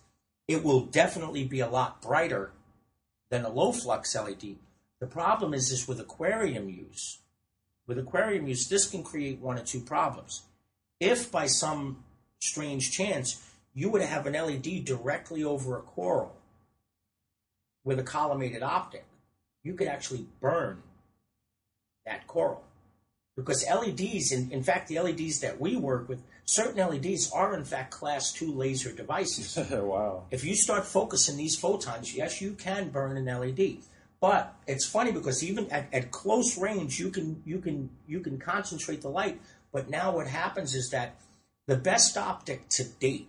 it 0.49 0.65
will 0.65 0.87
definitely 0.87 1.45
be 1.45 1.61
a 1.61 1.69
lot 1.69 2.03
brighter 2.03 2.53
than 3.31 3.45
a 3.45 3.51
low 3.51 3.73
flux 3.73 4.15
LED. 4.15 4.57
The 5.01 5.07
problem 5.07 5.55
is 5.55 5.71
this 5.71 5.89
with 5.89 6.01
aquarium 6.01 6.69
use. 6.69 7.19
With 7.87 7.99
aquarium 7.99 8.47
use, 8.47 8.69
this 8.69 8.89
can 8.89 9.03
create 9.03 9.41
one 9.41 9.59
or 9.59 9.63
two 9.63 9.81
problems. 9.81 10.43
If 11.01 11.31
by 11.31 11.47
some 11.47 12.05
strange 12.41 12.91
chance 12.91 13.43
you 13.75 13.91
would 13.91 14.03
have 14.03 14.27
an 14.27 14.35
LED 14.35 14.85
directly 14.85 15.43
over 15.43 15.79
a 15.79 15.83
coral 15.83 16.37
with 17.85 17.99
a 17.99 18.03
collimated 18.03 18.63
optic, 18.63 19.05
you 19.63 19.75
could 19.75 19.89
actually 19.89 20.27
burn 20.41 20.83
that 22.07 22.27
coral. 22.27 22.65
Because 23.37 23.65
LEDs, 23.67 24.31
in, 24.31 24.51
in 24.51 24.63
fact, 24.63 24.89
the 24.89 25.01
LEDs 25.01 25.41
that 25.41 25.59
we 25.59 25.77
work 25.77 26.09
with, 26.09 26.23
certain 26.45 26.87
LEDs 26.87 27.31
are 27.33 27.55
in 27.55 27.65
fact 27.65 27.91
class 27.91 28.31
two 28.31 28.53
laser 28.53 28.93
devices. 28.93 29.57
wow. 29.71 30.25
If 30.31 30.45
you 30.45 30.55
start 30.55 30.85
focusing 30.85 31.37
these 31.39 31.59
photons, 31.59 32.15
yes, 32.15 32.41
you 32.43 32.53
can 32.53 32.91
burn 32.91 33.17
an 33.17 33.25
LED. 33.25 33.79
But 34.21 34.55
it's 34.67 34.87
funny 34.87 35.13
because 35.13 35.43
even 35.43 35.69
at, 35.71 35.93
at 35.93 36.11
close 36.11 36.57
range, 36.57 37.01
you 37.01 37.11
can 37.11 37.43
you 37.45 37.59
can 37.59 37.91
you 38.07 38.21
can 38.21 38.39
concentrate 38.39 39.03
the 39.03 39.09
light. 39.09 39.41
But 39.73 39.91
now 39.91 40.15
what 40.15 40.29
happens 40.29 40.75
is 40.75 40.91
that 40.91 41.17
the 41.67 41.77
best 41.77 42.17
optic 42.17 42.69
to 42.69 42.85
date, 42.85 43.29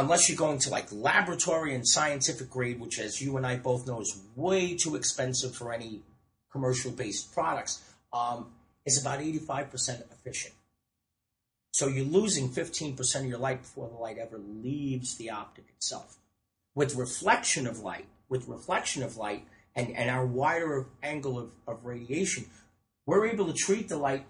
unless 0.00 0.28
you're 0.28 0.38
going 0.38 0.58
to 0.58 0.70
like 0.70 0.90
laboratory 0.90 1.74
and 1.74 1.86
scientific 1.86 2.48
grade, 2.48 2.80
which 2.80 2.98
as 2.98 3.20
you 3.20 3.36
and 3.36 3.46
I 3.46 3.56
both 3.56 3.86
know 3.86 4.00
is 4.00 4.18
way 4.34 4.74
too 4.74 4.96
expensive 4.96 5.54
for 5.54 5.72
any 5.72 6.00
commercial 6.50 6.90
based 6.90 7.32
products, 7.34 7.82
um, 8.12 8.46
is 8.86 9.00
about 9.00 9.20
85% 9.20 10.02
efficient. 10.10 10.54
So 11.72 11.86
you're 11.86 12.04
losing 12.04 12.48
15% 12.48 13.16
of 13.16 13.26
your 13.26 13.38
light 13.38 13.62
before 13.62 13.88
the 13.88 13.94
light 13.94 14.18
ever 14.18 14.38
leaves 14.38 15.16
the 15.16 15.30
optic 15.30 15.66
itself. 15.68 16.16
With 16.74 16.96
reflection 16.96 17.66
of 17.66 17.80
light, 17.80 18.06
with 18.28 18.48
reflection 18.48 19.02
of 19.02 19.16
light 19.16 19.46
and, 19.76 19.94
and 19.94 20.08
our 20.08 20.26
wider 20.26 20.86
angle 21.02 21.38
of, 21.38 21.50
of 21.66 21.84
radiation, 21.84 22.46
we're 23.06 23.26
able 23.26 23.46
to 23.46 23.52
treat 23.52 23.88
the 23.88 23.98
light 23.98 24.24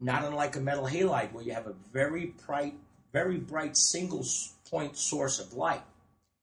not 0.00 0.24
unlike 0.24 0.56
a 0.56 0.60
metal 0.60 0.86
halide 0.86 1.32
where 1.32 1.44
you 1.44 1.54
have 1.54 1.68
a 1.68 1.74
very 1.92 2.34
bright, 2.44 2.74
very 3.12 3.38
bright 3.38 3.76
single 3.76 4.24
point 4.70 4.96
source 4.96 5.38
of 5.38 5.52
light. 5.52 5.82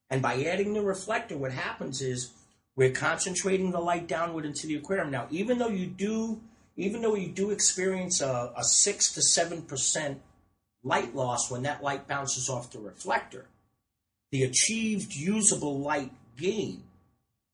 And 0.08 0.22
by 0.22 0.44
adding 0.44 0.72
the 0.72 0.82
reflector, 0.82 1.36
what 1.36 1.52
happens 1.52 2.00
is 2.00 2.32
we're 2.76 2.92
concentrating 2.92 3.70
the 3.70 3.80
light 3.80 4.06
downward 4.06 4.44
into 4.44 4.66
the 4.66 4.76
aquarium. 4.76 5.10
Now, 5.10 5.26
even 5.30 5.58
though 5.58 5.68
you 5.68 5.86
do, 5.86 6.40
even 6.76 7.02
though 7.02 7.14
you 7.14 7.28
do 7.28 7.50
experience 7.50 8.20
a, 8.20 8.52
a 8.56 8.64
six 8.64 9.12
to 9.14 9.22
seven 9.22 9.62
percent 9.62 10.20
light 10.82 11.14
loss 11.14 11.50
when 11.50 11.62
that 11.62 11.82
light 11.82 12.08
bounces 12.08 12.48
off 12.48 12.72
the 12.72 12.78
reflector, 12.78 13.46
the 14.30 14.44
achieved 14.44 15.14
usable 15.14 15.80
light 15.80 16.12
gain 16.36 16.84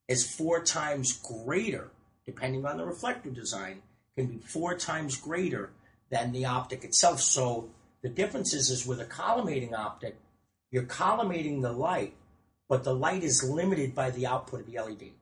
is 0.09 0.31
four 0.31 0.62
times 0.62 1.12
greater, 1.18 1.90
depending 2.24 2.64
on 2.64 2.76
the 2.76 2.85
reflector 2.85 3.31
design, 3.31 3.83
can 4.14 4.26
be 4.26 4.38
four 4.38 4.76
times 4.76 5.16
greater 5.16 5.70
than 6.11 6.33
the 6.33 6.44
optic 6.44 6.85
itself. 6.85 7.20
So 7.20 7.68
the 8.02 8.09
difference 8.09 8.54
is, 8.54 8.70
is 8.70 8.87
with 8.87 9.00
a 9.00 9.04
collimating 9.04 9.72
optic, 9.72 10.16
you're 10.70 10.85
collimating 10.85 11.62
the 11.62 11.72
light, 11.72 12.14
but 12.68 12.85
the 12.85 12.94
light 12.94 13.22
is 13.22 13.42
limited 13.42 13.94
by 13.94 14.11
the 14.11 14.26
output 14.26 14.61
of 14.61 14.66
the 14.66 14.78
LED. 14.78 15.12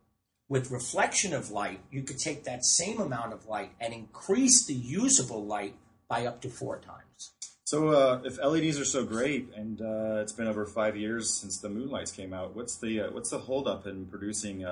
With 0.48 0.70
reflection 0.70 1.32
of 1.32 1.50
light, 1.50 1.80
you 1.90 2.02
could 2.02 2.18
take 2.18 2.44
that 2.44 2.64
same 2.64 3.00
amount 3.00 3.32
of 3.32 3.46
light 3.46 3.72
and 3.80 3.94
increase 3.94 4.66
the 4.66 4.74
usable 4.74 5.44
light 5.44 5.74
by 6.08 6.26
up 6.26 6.40
to 6.42 6.48
four 6.48 6.78
times. 6.78 7.32
So, 7.64 7.88
uh, 7.88 8.20
if 8.24 8.38
LEDs 8.38 8.78
are 8.78 8.84
so 8.84 9.04
great, 9.04 9.48
and 9.56 9.80
uh, 9.80 10.20
it's 10.20 10.32
been 10.32 10.46
over 10.46 10.66
five 10.66 10.96
years 10.96 11.32
since 11.32 11.58
the 11.58 11.70
moonlights 11.70 12.12
came 12.12 12.34
out, 12.34 12.54
what's 12.54 12.76
the 12.76 13.00
uh, 13.00 13.10
what's 13.10 13.30
the 13.30 13.38
holdup 13.38 13.86
in 13.86 14.04
producing 14.04 14.66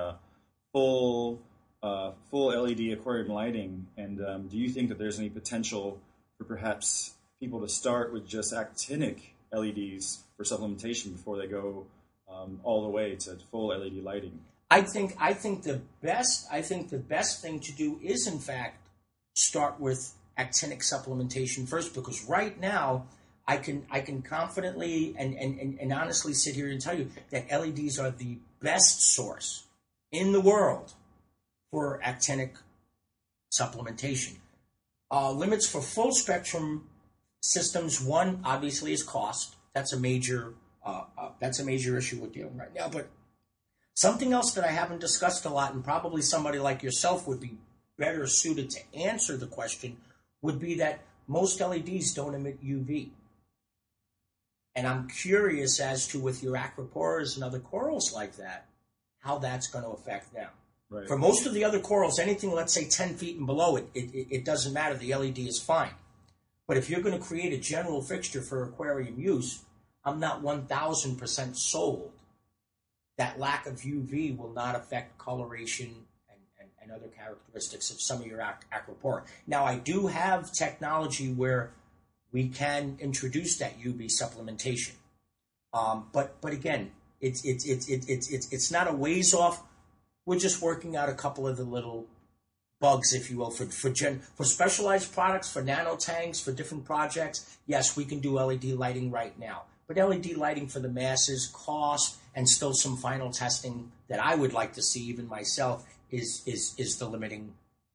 full 0.71 1.41
uh, 1.81 2.11
full 2.29 2.47
LED 2.47 2.91
aquarium 2.91 3.29
lighting? 3.29 3.87
And 3.97 4.23
um, 4.25 4.47
do 4.47 4.57
you 4.57 4.69
think 4.69 4.89
that 4.89 4.99
there's 4.99 5.19
any 5.19 5.29
potential 5.29 5.99
for 6.37 6.43
perhaps 6.43 7.15
people 7.43 7.59
to 7.59 7.67
start 7.67 8.13
with 8.13 8.25
just 8.25 8.53
actinic 8.53 9.17
LEDs 9.51 10.23
for 10.37 10.45
supplementation 10.45 11.11
before 11.11 11.37
they 11.37 11.45
go 11.45 11.85
um, 12.31 12.57
all 12.63 12.83
the 12.83 12.89
way 12.89 13.15
to 13.15 13.35
full 13.51 13.67
LED 13.67 14.01
lighting? 14.01 14.39
I 14.71 14.81
think 14.81 15.17
I 15.19 15.33
think 15.33 15.63
the 15.63 15.81
best 16.01 16.47
I 16.49 16.61
think 16.61 16.89
the 16.89 16.97
best 16.97 17.41
thing 17.41 17.59
to 17.59 17.73
do 17.73 17.99
is 18.01 18.27
in 18.27 18.39
fact 18.39 18.87
start 19.35 19.77
with 19.77 20.13
actinic 20.39 20.79
supplementation 20.79 21.67
first 21.67 21.93
because 21.93 22.23
right 22.29 22.57
now 22.57 23.07
I 23.45 23.57
can 23.57 23.85
I 23.91 23.99
can 23.99 24.21
confidently 24.21 25.13
and, 25.19 25.35
and, 25.35 25.59
and, 25.59 25.79
and 25.81 25.91
honestly 25.91 26.33
sit 26.33 26.55
here 26.55 26.69
and 26.69 26.79
tell 26.79 26.97
you 26.97 27.09
that 27.31 27.51
LEDs 27.51 27.99
are 27.99 28.09
the 28.09 28.37
best 28.61 29.01
source 29.13 29.65
in 30.13 30.31
the 30.31 30.39
world 30.39 30.93
for 31.71 31.99
actinic 32.05 32.51
supplementation. 33.53 34.37
Uh, 35.11 35.31
limits 35.31 35.67
for 35.69 35.81
full 35.81 36.13
spectrum 36.13 36.87
systems. 37.43 38.01
One 38.01 38.39
obviously 38.43 38.93
is 38.93 39.03
cost. 39.03 39.55
That's 39.73 39.93
a 39.93 39.99
major 39.99 40.53
uh, 40.85 41.03
uh, 41.17 41.29
that's 41.39 41.59
a 41.59 41.65
major 41.65 41.97
issue 41.97 42.19
we're 42.19 42.27
dealing 42.27 42.57
right 42.57 42.73
now. 42.73 42.89
But 42.89 43.07
something 43.93 44.33
else 44.33 44.53
that 44.53 44.65
I 44.65 44.71
haven't 44.71 44.99
discussed 44.99 45.45
a 45.45 45.49
lot, 45.49 45.73
and 45.73 45.83
probably 45.83 46.21
somebody 46.21 46.59
like 46.59 46.83
yourself 46.83 47.27
would 47.27 47.39
be 47.39 47.57
better 47.97 48.25
suited 48.27 48.69
to 48.71 48.79
answer 48.95 49.37
the 49.37 49.47
question, 49.47 49.97
would 50.41 50.59
be 50.59 50.75
that 50.75 51.01
most 51.27 51.61
LEDs 51.61 52.13
don't 52.13 52.35
emit 52.35 52.63
UV. 52.63 53.09
And 54.75 54.87
I'm 54.87 55.07
curious 55.07 55.79
as 55.79 56.07
to 56.07 56.19
with 56.19 56.43
your 56.43 56.57
acroporas 56.57 57.35
and 57.35 57.43
other 57.43 57.59
corals 57.59 58.11
like 58.13 58.37
that, 58.37 58.65
how 59.19 59.37
that's 59.37 59.67
going 59.67 59.85
to 59.85 59.91
affect 59.91 60.33
them. 60.33 60.49
Right. 60.89 61.07
For 61.07 61.17
most 61.17 61.45
of 61.45 61.53
the 61.53 61.63
other 61.63 61.79
corals, 61.79 62.19
anything 62.19 62.51
let's 62.51 62.73
say 62.73 62.85
10 62.85 63.15
feet 63.15 63.37
and 63.37 63.45
below 63.45 63.77
it, 63.77 63.87
it, 63.93 64.27
it 64.29 64.45
doesn't 64.45 64.73
matter. 64.73 64.95
The 64.95 65.13
LED 65.13 65.39
is 65.39 65.61
fine. 65.61 65.93
But 66.67 66.77
if 66.77 66.89
you're 66.89 67.01
going 67.01 67.17
to 67.17 67.23
create 67.23 67.53
a 67.53 67.57
general 67.57 68.01
fixture 68.01 68.41
for 68.41 68.63
aquarium 68.63 69.19
use, 69.19 69.63
I'm 70.05 70.19
not 70.19 70.43
1000% 70.43 71.55
sold 71.55 72.11
that 73.17 73.39
lack 73.39 73.67
of 73.67 73.81
UV 73.81 74.37
will 74.37 74.51
not 74.53 74.75
affect 74.75 75.17
coloration 75.17 75.93
and, 76.29 76.39
and, 76.59 76.69
and 76.81 76.91
other 76.91 77.07
characteristics 77.07 77.91
of 77.91 78.01
some 78.01 78.21
of 78.21 78.27
your 78.27 78.41
ac- 78.41 78.67
acropora. 78.73 79.23
Now, 79.45 79.65
I 79.65 79.77
do 79.77 80.07
have 80.07 80.51
technology 80.51 81.31
where 81.31 81.71
we 82.31 82.49
can 82.49 82.97
introduce 82.99 83.57
that 83.57 83.79
UV 83.79 84.05
supplementation. 84.05 84.93
Um, 85.73 86.07
but, 86.11 86.41
but 86.41 86.53
again, 86.53 86.91
it's, 87.21 87.45
it's, 87.45 87.65
it's, 87.65 87.87
it's, 87.87 88.29
it's, 88.31 88.51
it's 88.51 88.71
not 88.71 88.89
a 88.89 88.93
ways 88.93 89.33
off. 89.33 89.63
We're 90.25 90.39
just 90.39 90.61
working 90.61 90.95
out 90.95 91.09
a 91.09 91.13
couple 91.13 91.47
of 91.47 91.57
the 91.57 91.63
little 91.63 92.07
bugs, 92.83 93.13
if 93.13 93.31
you 93.31 93.37
will, 93.37 93.49
for 93.49 93.65
for 93.65 93.89
gen, 93.89 94.19
for 94.35 94.43
specialized 94.43 95.13
products, 95.13 95.49
for 95.51 95.61
nano 95.63 95.95
tanks, 95.95 96.39
for 96.41 96.51
different 96.51 96.83
projects. 96.83 97.57
Yes, 97.65 97.95
we 97.95 98.03
can 98.03 98.19
do 98.19 98.31
LED 98.37 98.65
lighting 98.85 99.09
right 99.09 99.39
now, 99.39 99.63
but 99.87 99.95
LED 99.97 100.35
lighting 100.35 100.67
for 100.67 100.81
the 100.81 100.89
masses, 100.89 101.49
cost, 101.53 102.17
and 102.35 102.47
still 102.47 102.73
some 102.73 102.97
final 102.97 103.31
testing 103.31 103.91
that 104.09 104.19
I 104.19 104.35
would 104.35 104.51
like 104.51 104.73
to 104.73 104.81
see, 104.81 104.99
even 105.11 105.27
myself, 105.27 105.85
is 106.11 106.43
is 106.45 106.75
is 106.77 106.97
the 106.97 107.07
limiting 107.07 107.53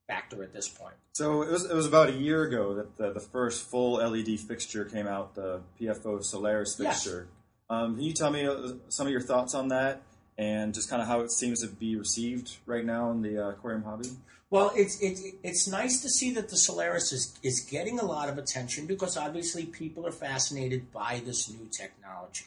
factor 0.08 0.42
at 0.42 0.54
this 0.54 0.68
point. 0.68 0.94
So 1.12 1.42
it 1.42 1.50
was 1.52 1.64
it 1.70 1.74
was 1.74 1.86
about 1.86 2.08
a 2.08 2.16
year 2.26 2.44
ago 2.44 2.74
that 2.74 2.96
the, 2.96 3.12
the 3.12 3.20
first 3.20 3.68
full 3.70 3.92
LED 4.12 4.40
fixture 4.40 4.86
came 4.86 5.06
out, 5.06 5.34
the 5.34 5.60
PFO 5.78 6.24
Solaris 6.24 6.76
Yes. 6.80 7.02
fixture. 7.04 7.28
Um, 7.70 7.96
can 7.96 8.04
you 8.04 8.14
tell 8.14 8.30
me 8.30 8.46
uh, 8.46 8.72
some 8.88 9.06
of 9.06 9.12
your 9.12 9.20
thoughts 9.20 9.54
on 9.54 9.68
that 9.68 10.00
and 10.38 10.72
just 10.72 10.88
kind 10.88 11.02
of 11.02 11.08
how 11.08 11.20
it 11.20 11.32
seems 11.32 11.60
to 11.60 11.66
be 11.66 11.96
received 11.96 12.56
right 12.64 12.84
now 12.84 13.10
in 13.10 13.20
the 13.22 13.44
uh, 13.44 13.50
aquarium 13.50 13.82
hobby? 13.82 14.08
Well, 14.50 14.72
it's 14.74 14.98
it's 15.02 15.22
it's 15.42 15.68
nice 15.68 16.00
to 16.00 16.08
see 16.08 16.32
that 16.32 16.48
the 16.48 16.56
Solaris 16.56 17.12
is 17.12 17.38
is 17.42 17.60
getting 17.60 17.98
a 17.98 18.04
lot 18.04 18.30
of 18.30 18.38
attention 18.38 18.86
because 18.86 19.16
obviously 19.16 19.66
people 19.66 20.06
are 20.06 20.12
fascinated 20.12 20.90
by 20.90 21.20
this 21.24 21.50
new 21.50 21.68
technology. 21.70 22.46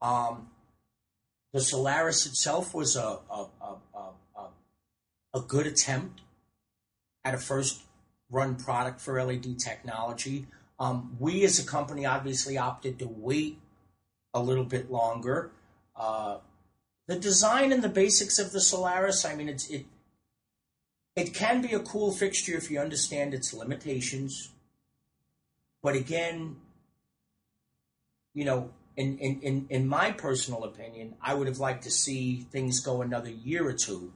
Um, 0.00 0.50
the 1.52 1.60
Solaris 1.60 2.26
itself 2.26 2.72
was 2.72 2.94
a 2.94 3.18
a, 3.30 3.46
a, 3.60 3.76
a, 4.36 4.42
a 5.34 5.40
good 5.40 5.66
attempt 5.66 6.20
at 7.24 7.34
a 7.34 7.38
first 7.38 7.82
run 8.30 8.54
product 8.54 9.00
for 9.00 9.20
LED 9.20 9.58
technology. 9.58 10.46
Um, 10.78 11.16
we 11.18 11.44
as 11.44 11.58
a 11.58 11.66
company 11.66 12.06
obviously 12.06 12.58
opted 12.58 12.98
to 13.00 13.08
wait 13.08 13.58
a 14.32 14.40
little 14.40 14.64
bit 14.64 14.90
longer. 14.90 15.50
Uh, 15.96 16.38
the 17.06 17.16
design 17.16 17.72
and 17.72 17.82
the 17.82 17.88
basics 17.88 18.38
of 18.38 18.52
the 18.52 18.60
Solaris, 18.60 19.24
I 19.24 19.34
mean, 19.34 19.48
it's 19.48 19.68
it 19.68 19.86
it 21.16 21.34
can 21.34 21.62
be 21.62 21.72
a 21.72 21.80
cool 21.80 22.12
fixture 22.12 22.56
if 22.56 22.70
you 22.70 22.80
understand 22.80 23.34
its 23.34 23.52
limitations. 23.52 24.50
But 25.82 25.94
again, 25.94 26.56
you 28.32 28.44
know, 28.44 28.70
in, 28.96 29.18
in, 29.18 29.40
in, 29.40 29.66
in 29.70 29.88
my 29.88 30.12
personal 30.12 30.64
opinion, 30.64 31.14
I 31.22 31.34
would 31.34 31.46
have 31.46 31.58
liked 31.58 31.84
to 31.84 31.90
see 31.90 32.46
things 32.50 32.80
go 32.80 33.02
another 33.02 33.30
year 33.30 33.66
or 33.66 33.72
two 33.72 34.12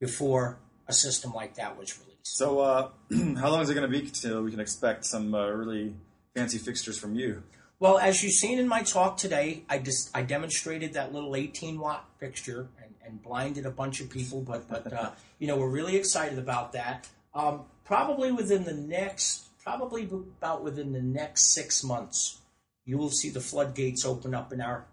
before 0.00 0.58
a 0.88 0.92
system 0.92 1.32
like 1.32 1.54
that 1.54 1.78
was 1.78 1.98
released. 1.98 2.36
So 2.36 2.60
uh, 2.60 2.88
how 3.38 3.50
long 3.50 3.62
is 3.62 3.70
it 3.70 3.74
going 3.74 3.90
to 3.90 4.00
be 4.00 4.08
till 4.10 4.42
we 4.42 4.50
can 4.50 4.60
expect 4.60 5.04
some 5.04 5.34
uh, 5.34 5.48
really 5.48 5.94
fancy 6.34 6.58
fixtures 6.58 6.98
from 6.98 7.14
you? 7.14 7.42
Well, 7.80 7.98
as 7.98 8.22
you've 8.22 8.34
seen 8.34 8.58
in 8.58 8.68
my 8.68 8.82
talk 8.82 9.16
today, 9.16 9.64
I 9.66 9.78
just 9.78 10.14
I 10.14 10.20
demonstrated 10.20 10.92
that 10.92 11.14
little 11.14 11.34
18 11.34 11.80
watt 11.80 12.04
fixture 12.18 12.68
and, 12.82 12.94
and 13.02 13.22
blinded 13.22 13.64
a 13.64 13.70
bunch 13.70 14.02
of 14.02 14.10
people, 14.10 14.42
but 14.42 14.68
but 14.68 14.92
uh, 14.92 15.12
you 15.38 15.46
know 15.46 15.56
we're 15.56 15.70
really 15.70 15.96
excited 15.96 16.38
about 16.38 16.74
that. 16.74 17.08
Um, 17.34 17.62
probably 17.86 18.32
within 18.32 18.64
the 18.64 18.74
next, 18.74 19.48
probably 19.64 20.02
about 20.02 20.62
within 20.62 20.92
the 20.92 21.00
next 21.00 21.54
six 21.54 21.82
months, 21.82 22.42
you 22.84 22.98
will 22.98 23.08
see 23.08 23.30
the 23.30 23.40
floodgates 23.40 24.04
open 24.04 24.34
up 24.34 24.52
in 24.52 24.60
our 24.60 24.84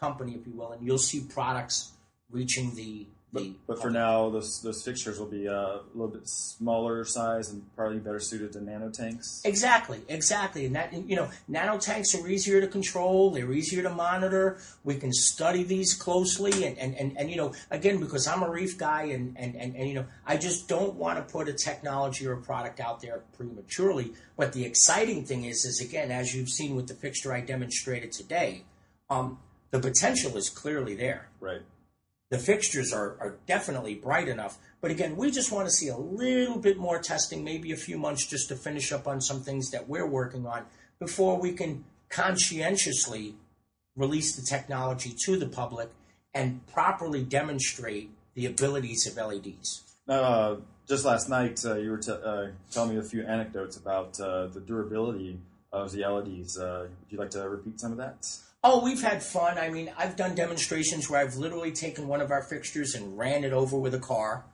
company, 0.00 0.34
if 0.34 0.44
you 0.44 0.54
will, 0.54 0.72
and 0.72 0.84
you'll 0.84 0.98
see 0.98 1.20
products 1.20 1.92
reaching 2.32 2.74
the 2.74 3.06
the. 3.34 3.52
But 3.66 3.80
for 3.80 3.90
now, 3.90 4.30
those 4.30 4.62
those 4.62 4.82
fixtures 4.82 5.18
will 5.18 5.26
be 5.26 5.48
uh, 5.48 5.52
a 5.52 5.80
little 5.94 6.08
bit 6.08 6.28
smaller 6.28 7.04
size 7.04 7.50
and 7.50 7.62
probably 7.76 7.98
better 7.98 8.20
suited 8.20 8.52
to 8.52 8.60
nano 8.62 8.90
tanks. 8.90 9.42
Exactly, 9.44 10.00
exactly. 10.08 10.66
And 10.66 10.76
that 10.76 10.92
you 10.92 11.16
know, 11.16 11.28
nano 11.48 11.78
tanks 11.78 12.14
are 12.14 12.26
easier 12.28 12.60
to 12.60 12.68
control, 12.68 13.30
they're 13.30 13.52
easier 13.52 13.82
to 13.82 13.90
monitor. 13.90 14.58
We 14.84 14.96
can 14.96 15.12
study 15.12 15.62
these 15.62 15.94
closely 15.94 16.64
and, 16.64 16.78
and, 16.78 16.94
and, 16.94 17.16
and 17.18 17.30
you 17.30 17.36
know, 17.36 17.52
again, 17.70 17.98
because 17.98 18.26
I'm 18.26 18.42
a 18.42 18.50
reef 18.50 18.78
guy 18.78 19.04
and, 19.04 19.36
and, 19.36 19.54
and, 19.56 19.76
and 19.76 19.88
you 19.88 19.94
know, 19.94 20.06
I 20.26 20.36
just 20.36 20.68
don't 20.68 20.94
want 20.94 21.18
to 21.18 21.32
put 21.32 21.48
a 21.48 21.52
technology 21.52 22.26
or 22.26 22.32
a 22.32 22.40
product 22.40 22.80
out 22.80 23.00
there 23.00 23.22
prematurely. 23.36 24.12
But 24.36 24.52
the 24.52 24.64
exciting 24.64 25.24
thing 25.24 25.44
is 25.44 25.64
is 25.64 25.80
again, 25.80 26.10
as 26.10 26.34
you've 26.34 26.48
seen 26.48 26.74
with 26.76 26.86
the 26.86 26.94
fixture 26.94 27.32
I 27.32 27.40
demonstrated 27.40 28.12
today, 28.12 28.62
um, 29.10 29.38
the 29.70 29.80
potential 29.80 30.36
is 30.36 30.48
clearly 30.48 30.94
there 30.94 31.28
Right. 31.40 31.60
The 32.34 32.40
fixtures 32.40 32.92
are, 32.92 33.16
are 33.20 33.36
definitely 33.46 33.94
bright 33.94 34.26
enough. 34.26 34.58
But 34.80 34.90
again, 34.90 35.14
we 35.14 35.30
just 35.30 35.52
want 35.52 35.68
to 35.68 35.70
see 35.70 35.86
a 35.86 35.96
little 35.96 36.58
bit 36.58 36.78
more 36.78 36.98
testing, 36.98 37.44
maybe 37.44 37.70
a 37.70 37.76
few 37.76 37.96
months 37.96 38.26
just 38.26 38.48
to 38.48 38.56
finish 38.56 38.90
up 38.90 39.06
on 39.06 39.20
some 39.20 39.40
things 39.40 39.70
that 39.70 39.88
we're 39.88 40.08
working 40.08 40.44
on 40.44 40.64
before 40.98 41.40
we 41.40 41.52
can 41.52 41.84
conscientiously 42.08 43.36
release 43.94 44.34
the 44.34 44.42
technology 44.42 45.14
to 45.26 45.36
the 45.36 45.46
public 45.46 45.90
and 46.34 46.66
properly 46.66 47.22
demonstrate 47.22 48.10
the 48.34 48.46
abilities 48.46 49.06
of 49.06 49.16
LEDs. 49.16 49.84
Now, 50.08 50.22
uh, 50.22 50.56
just 50.88 51.04
last 51.04 51.28
night, 51.28 51.64
uh, 51.64 51.76
you 51.76 51.92
were 51.92 51.98
t- 51.98 52.10
uh, 52.10 52.46
telling 52.72 52.90
me 52.90 52.98
a 52.98 53.04
few 53.04 53.24
anecdotes 53.24 53.76
about 53.76 54.18
uh, 54.18 54.48
the 54.48 54.58
durability 54.58 55.38
of 55.72 55.92
the 55.92 56.04
LEDs. 56.04 56.58
Uh, 56.58 56.88
would 56.88 57.12
you 57.12 57.16
like 57.16 57.30
to 57.30 57.48
repeat 57.48 57.78
some 57.78 57.92
of 57.92 57.98
that? 57.98 58.26
Oh, 58.66 58.82
we've 58.82 59.02
had 59.02 59.22
fun. 59.22 59.58
I 59.58 59.68
mean, 59.68 59.92
I've 59.98 60.16
done 60.16 60.34
demonstrations 60.34 61.10
where 61.10 61.20
I've 61.20 61.36
literally 61.36 61.70
taken 61.70 62.08
one 62.08 62.22
of 62.22 62.30
our 62.30 62.42
fixtures 62.42 62.94
and 62.94 63.18
ran 63.18 63.44
it 63.44 63.52
over 63.52 63.76
with 63.76 63.92
a 63.94 63.98
car. 63.98 64.46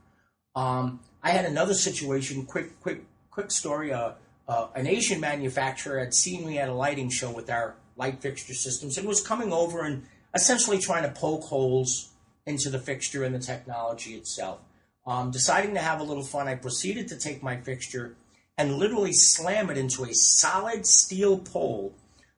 Um, 0.56 0.98
I 1.22 1.30
had 1.30 1.44
another 1.44 1.74
situation. 1.74 2.44
Quick, 2.44 2.80
quick, 2.80 3.04
quick 3.30 3.52
story. 3.52 3.92
Uh, 3.92 4.14
uh, 4.48 4.66
an 4.74 4.88
Asian 4.88 5.20
manufacturer 5.20 6.00
had 6.00 6.12
seen 6.12 6.44
me 6.44 6.58
at 6.58 6.68
a 6.68 6.74
lighting 6.74 7.08
show 7.08 7.30
with 7.30 7.48
our 7.48 7.76
light 7.96 8.20
fixture 8.20 8.52
systems 8.52 8.98
and 8.98 9.06
was 9.06 9.24
coming 9.24 9.52
over 9.52 9.82
and 9.82 10.02
essentially 10.34 10.78
trying 10.78 11.04
to 11.04 11.20
poke 11.20 11.44
holes 11.44 12.10
into 12.46 12.68
the 12.68 12.80
fixture 12.80 13.22
and 13.22 13.32
the 13.32 13.38
technology 13.38 14.14
itself. 14.14 14.58
Um, 15.06 15.30
deciding 15.30 15.74
to 15.74 15.80
have 15.80 16.00
a 16.00 16.04
little 16.04 16.24
fun, 16.24 16.48
I 16.48 16.56
proceeded 16.56 17.06
to 17.08 17.16
take 17.16 17.44
my 17.44 17.58
fixture 17.58 18.16
and 18.58 18.74
literally 18.74 19.12
slam 19.12 19.70
it 19.70 19.78
into 19.78 20.02
a 20.02 20.12
solid 20.12 20.84
steel 20.84 21.38
pole. 21.38 21.94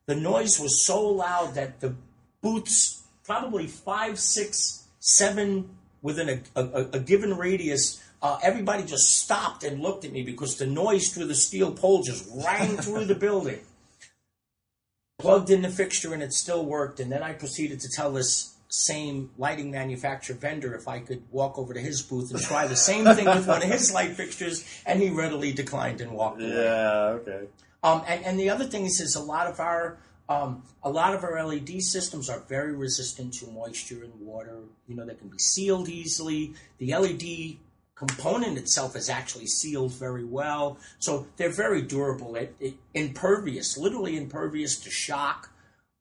The 0.07 0.15
noise 0.15 0.59
was 0.59 0.85
so 0.85 1.01
loud 1.07 1.55
that 1.55 1.79
the 1.79 1.95
booths, 2.41 3.03
probably 3.23 3.67
five, 3.67 4.19
six, 4.19 4.87
seven 4.99 5.69
within 6.01 6.29
a, 6.55 6.59
a, 6.59 6.87
a 6.93 6.99
given 6.99 7.37
radius, 7.37 8.03
uh, 8.21 8.39
everybody 8.43 8.83
just 8.83 9.21
stopped 9.21 9.63
and 9.63 9.81
looked 9.81 10.05
at 10.05 10.11
me 10.11 10.23
because 10.23 10.57
the 10.57 10.65
noise 10.65 11.13
through 11.13 11.25
the 11.25 11.35
steel 11.35 11.71
pole 11.71 12.03
just 12.03 12.29
rang 12.45 12.77
through 12.77 13.05
the 13.05 13.15
building. 13.15 13.59
Plugged 15.19 15.49
in 15.49 15.61
the 15.61 15.69
fixture 15.69 16.13
and 16.13 16.21
it 16.21 16.33
still 16.33 16.65
worked. 16.65 16.99
And 16.99 17.11
then 17.11 17.23
I 17.23 17.33
proceeded 17.33 17.79
to 17.81 17.89
tell 17.89 18.11
this 18.11 18.55
same 18.67 19.29
lighting 19.37 19.69
manufacturer 19.71 20.35
vendor 20.35 20.73
if 20.73 20.87
I 20.87 20.99
could 20.99 21.21
walk 21.31 21.59
over 21.59 21.73
to 21.73 21.79
his 21.79 22.01
booth 22.01 22.31
and 22.31 22.41
try 22.41 22.65
the 22.65 22.75
same 22.75 23.05
thing 23.05 23.25
with 23.25 23.47
one 23.47 23.61
of 23.61 23.69
his 23.69 23.93
light 23.93 24.15
fixtures, 24.15 24.65
and 24.85 24.99
he 24.99 25.11
readily 25.11 25.53
declined 25.53 26.01
and 26.01 26.11
walked 26.11 26.41
away. 26.41 26.55
Yeah. 26.55 27.19
Okay. 27.19 27.43
Um, 27.83 28.03
and, 28.07 28.23
and 28.25 28.39
the 28.39 28.49
other 28.49 28.65
thing 28.65 28.85
is, 28.85 28.99
is 29.01 29.15
a 29.15 29.21
lot 29.21 29.47
of 29.47 29.59
our 29.59 29.97
um, 30.29 30.63
a 30.81 30.89
lot 30.89 31.13
of 31.13 31.23
our 31.23 31.43
LED 31.45 31.81
systems 31.81 32.29
are 32.29 32.39
very 32.47 32.73
resistant 32.73 33.33
to 33.35 33.47
moisture 33.47 34.03
and 34.03 34.13
water. 34.21 34.59
You 34.87 34.95
know, 34.95 35.05
they 35.05 35.15
can 35.15 35.27
be 35.27 35.37
sealed 35.37 35.89
easily. 35.89 36.53
The 36.77 36.95
LED 36.95 37.57
component 37.95 38.57
itself 38.57 38.95
is 38.95 39.09
actually 39.09 39.47
sealed 39.47 39.93
very 39.93 40.23
well, 40.23 40.77
so 40.99 41.27
they're 41.35 41.49
very 41.49 41.81
durable. 41.81 42.35
It, 42.35 42.55
it, 42.59 42.75
impervious, 42.93 43.77
literally 43.77 44.17
impervious 44.17 44.79
to 44.79 44.89
shock. 44.89 45.51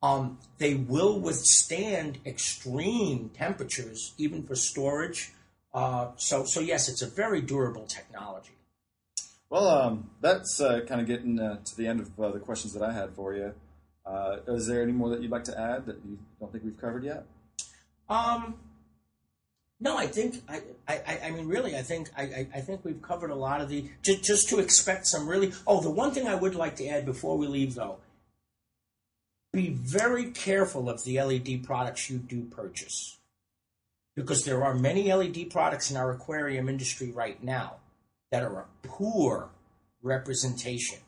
Um, 0.02 0.38
they 0.58 0.74
will 0.74 1.18
withstand 1.18 2.18
extreme 2.24 3.30
temperatures, 3.30 4.14
even 4.18 4.44
for 4.44 4.54
storage. 4.54 5.32
Uh, 5.74 6.12
so, 6.16 6.44
so 6.44 6.60
yes, 6.60 6.88
it's 6.88 7.02
a 7.02 7.06
very 7.06 7.40
durable 7.40 7.86
technology. 7.86 8.52
Well, 9.52 9.68
um, 9.68 10.08
that's 10.22 10.62
uh, 10.62 10.80
kind 10.88 11.02
of 11.02 11.06
getting 11.06 11.38
uh, 11.38 11.58
to 11.62 11.76
the 11.76 11.86
end 11.86 12.00
of 12.00 12.18
uh, 12.18 12.30
the 12.30 12.38
questions 12.38 12.72
that 12.72 12.82
I 12.82 12.90
had 12.90 13.10
for 13.10 13.34
you. 13.34 13.52
Uh, 14.06 14.38
is 14.48 14.66
there 14.66 14.80
any 14.80 14.92
more 14.92 15.10
that 15.10 15.20
you'd 15.20 15.30
like 15.30 15.44
to 15.44 15.60
add 15.60 15.84
that 15.84 15.96
you 16.06 16.16
don't 16.40 16.50
think 16.50 16.64
we've 16.64 16.80
covered 16.80 17.04
yet? 17.04 17.26
Um, 18.08 18.54
no, 19.78 19.98
I 19.98 20.06
think 20.06 20.42
I, 20.48 20.62
I, 20.88 21.20
I 21.24 21.30
mean 21.32 21.48
really 21.48 21.76
I 21.76 21.82
think 21.82 22.08
I, 22.16 22.46
I, 22.54 22.60
think 22.60 22.82
we've 22.82 23.02
covered 23.02 23.28
a 23.28 23.34
lot 23.34 23.60
of 23.60 23.68
the 23.68 23.90
just, 24.00 24.24
just 24.24 24.48
to 24.48 24.58
expect 24.58 25.06
some 25.06 25.28
really 25.28 25.52
oh 25.66 25.82
the 25.82 25.90
one 25.90 26.12
thing 26.12 26.26
I 26.26 26.34
would 26.34 26.54
like 26.54 26.76
to 26.76 26.88
add 26.88 27.04
before 27.04 27.36
we 27.36 27.46
leave 27.46 27.74
though 27.74 27.98
be 29.52 29.68
very 29.68 30.30
careful 30.30 30.88
of 30.88 31.04
the 31.04 31.20
LED 31.20 31.62
products 31.62 32.08
you 32.08 32.16
do 32.16 32.44
purchase 32.44 33.18
because 34.16 34.44
there 34.44 34.64
are 34.64 34.74
many 34.74 35.12
LED 35.12 35.50
products 35.50 35.90
in 35.90 35.96
our 35.98 36.10
aquarium 36.10 36.70
industry 36.70 37.10
right 37.10 37.42
now 37.42 37.76
that 38.32 38.42
are 38.42 38.60
a 38.60 38.86
poor 38.86 39.50
representation 40.02 40.98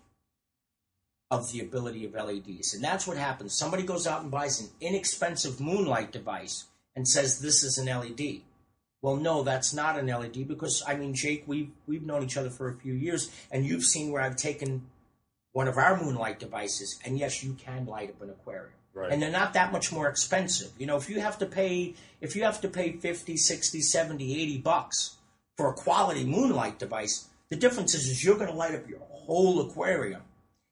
of 1.31 1.51
the 1.51 1.61
ability 1.61 2.05
of 2.05 2.13
LEDs. 2.13 2.75
And 2.75 2.85
that's 2.85 3.07
what 3.07 3.17
happens. 3.17 3.55
Somebody 3.55 3.83
goes 3.83 4.07
out 4.07 4.23
and 4.23 4.31
buys 4.31 4.61
an 4.61 4.69
inexpensive 4.81 5.59
moonlight 5.59 6.13
device 6.13 6.67
and 6.95 7.09
says 7.09 7.41
this 7.41 7.65
is 7.65 7.79
an 7.79 7.87
LED. 7.87 8.43
Well, 9.01 9.17
no, 9.17 9.43
that's 9.43 9.73
not 9.73 9.99
an 9.99 10.07
LED 10.07 10.47
because 10.47 10.83
I 10.87 10.97
mean, 10.97 11.15
Jake, 11.15 11.45
we've 11.47 11.71
we've 11.87 12.05
known 12.05 12.23
each 12.23 12.37
other 12.37 12.51
for 12.51 12.69
a 12.69 12.75
few 12.75 12.93
years, 12.93 13.31
and 13.51 13.67
you've 13.67 13.85
seen 13.85 14.13
where 14.13 14.23
I've 14.23 14.37
taken 14.37 14.87
one 15.53 15.67
of 15.67 15.77
our 15.79 16.01
moonlight 16.01 16.39
devices, 16.39 16.99
and 17.05 17.19
yes, 17.19 17.43
you 17.43 17.55
can 17.55 17.87
light 17.87 18.11
up 18.11 18.23
an 18.23 18.31
aquarium. 18.31 18.71
Right. 18.93 19.11
And 19.11 19.21
they're 19.21 19.31
not 19.31 19.55
that 19.55 19.73
much 19.73 19.93
more 19.93 20.09
expensive. 20.09 20.71
You 20.79 20.87
know, 20.87 20.97
if 20.97 21.11
you 21.11 21.21
have 21.21 21.39
to 21.39 21.47
pay 21.47 21.95
if 22.21 22.37
you 22.37 22.45
have 22.45 22.61
to 22.61 22.69
pay 22.69 22.93
50, 22.93 23.37
60, 23.37 23.81
70, 23.81 24.43
80 24.43 24.59
bucks 24.59 25.17
for 25.57 25.69
a 25.71 25.73
quality 25.75 26.25
moonlight 26.25 26.79
device, 26.79 27.29
the 27.49 27.57
difference 27.57 27.95
is, 27.95 28.07
is 28.09 28.25
you're 28.25 28.37
going 28.37 28.51
to 28.51 28.57
light 28.57 28.75
up 28.75 28.89
your 28.89 29.01
whole 29.01 29.61
aquarium. 29.61 30.23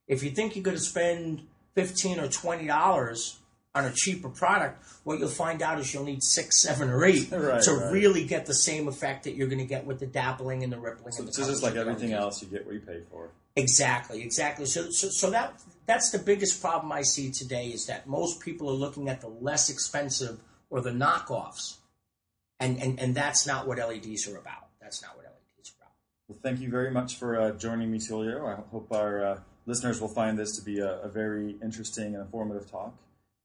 If 0.09 0.23
you 0.23 0.31
think 0.31 0.57
you're 0.57 0.65
going 0.65 0.77
to 0.77 0.83
spend 0.83 1.47
15 1.75 2.21
or 2.21 2.29
20 2.29 2.67
dollars 2.67 3.39
on 3.75 3.87
a 3.87 3.93
cheaper 3.93 4.29
product, 4.29 4.85
what 5.05 5.19
you'll 5.19 5.29
find 5.29 5.63
out 5.63 5.79
is 5.79 5.95
you'll 5.95 6.05
need 6.05 6.23
six, 6.23 6.63
seven, 6.63 6.91
or 6.91 7.05
eight 7.07 7.29
Right, 7.33 7.63
to 7.63 7.73
right. 7.73 7.93
really 7.93 8.27
get 8.27 8.45
the 8.45 8.53
same 8.55 8.87
effect 8.87 9.25
that 9.25 9.35
you're 9.35 9.49
going 9.49 9.61
to 9.61 9.65
get 9.65 9.87
with 9.87 9.99
the 9.99 10.07
dappling 10.07 10.63
and 10.63 10.71
the 10.71 10.79
rippling. 10.79 11.15
and 11.19 11.29
the 11.29 11.33
So 11.33 11.43
just 11.47 11.63
colors 11.63 11.63
like 11.63 11.77
everything 11.77 12.13
else, 12.13 12.43
you 12.43 12.49
get 12.49 12.67
what 12.67 12.75
you 12.75 12.81
pay 12.81 13.01
for. 13.11 13.31
Exactly, 13.57 14.23
exactly. 14.23 14.67
So, 14.67 14.91
so, 14.91 15.09
so 15.09 15.31
that 15.31 15.55
that's 15.87 16.11
the 16.11 16.19
biggest 16.19 16.61
problem 16.61 16.93
I 16.93 17.03
see 17.03 17.31
today 17.31 17.69
is 17.69 17.87
that 17.87 18.07
most 18.07 18.41
people 18.41 18.69
are 18.69 18.75
looking 18.75 19.09
at 19.09 19.21
the 19.21 19.29
less 19.29 19.71
expensive 19.71 20.39
or 20.69 20.81
the 20.83 20.91
knockoffs, 20.91 21.77
and 22.61 22.79
and, 22.83 22.99
and 23.01 23.15
that's 23.15 23.47
not 23.47 23.67
what 23.67 23.79
LEDs 23.79 24.27
are 24.29 24.37
about. 24.39 24.62
That's 24.93 25.03
not 25.05 25.17
what 25.17 25.25
LEDs 25.25 25.71
are 25.71 25.75
about. 25.81 25.93
Well, 26.29 26.39
thank 26.43 26.61
you 26.61 26.69
very 26.69 26.91
much 26.91 27.17
for 27.17 27.41
uh, 27.41 27.53
joining 27.53 27.91
me, 27.91 27.99
Tulio. 27.99 28.47
I 28.47 28.61
hope 28.71 28.89
our 28.93 29.25
uh, 29.25 29.41
listeners 29.65 30.03
will 30.03 30.09
find 30.09 30.39
this 30.39 30.55
to 30.59 30.63
be 30.63 30.81
a, 30.81 31.01
a 31.01 31.09
very 31.09 31.57
interesting 31.63 32.15
and 32.15 32.17
informative 32.17 32.71
talk. 32.71 32.95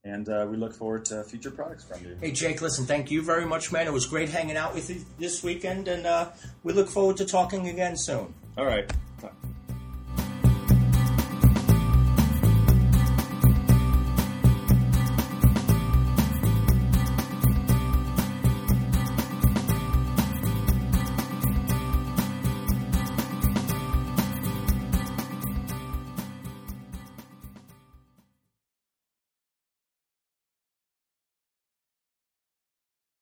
And 0.03 0.27
uh, 0.27 0.45
we 0.51 0.57
look 0.57 0.73
forward 0.73 1.05
to 1.05 1.23
future 1.23 1.49
products 1.49 1.86
from 1.86 2.03
you. 2.03 2.17
Hey 2.19 2.33
Jake, 2.33 2.62
listen, 2.62 2.86
thank 2.86 3.12
you 3.12 3.21
very 3.21 3.45
much, 3.45 3.71
man. 3.71 3.88
It 3.88 3.93
was 3.93 4.05
great 4.05 4.27
hanging 4.27 4.57
out 4.57 4.73
with 4.73 4.89
you 4.89 5.05
this 5.19 5.41
weekend, 5.41 5.88
and 5.88 6.05
uh, 6.05 6.31
we 6.63 6.73
look 6.73 6.89
forward 6.89 7.15
to 7.17 7.25
talking 7.25 7.69
again 7.69 7.95
soon. 7.95 8.33
All 8.57 8.65
right. 8.65 8.91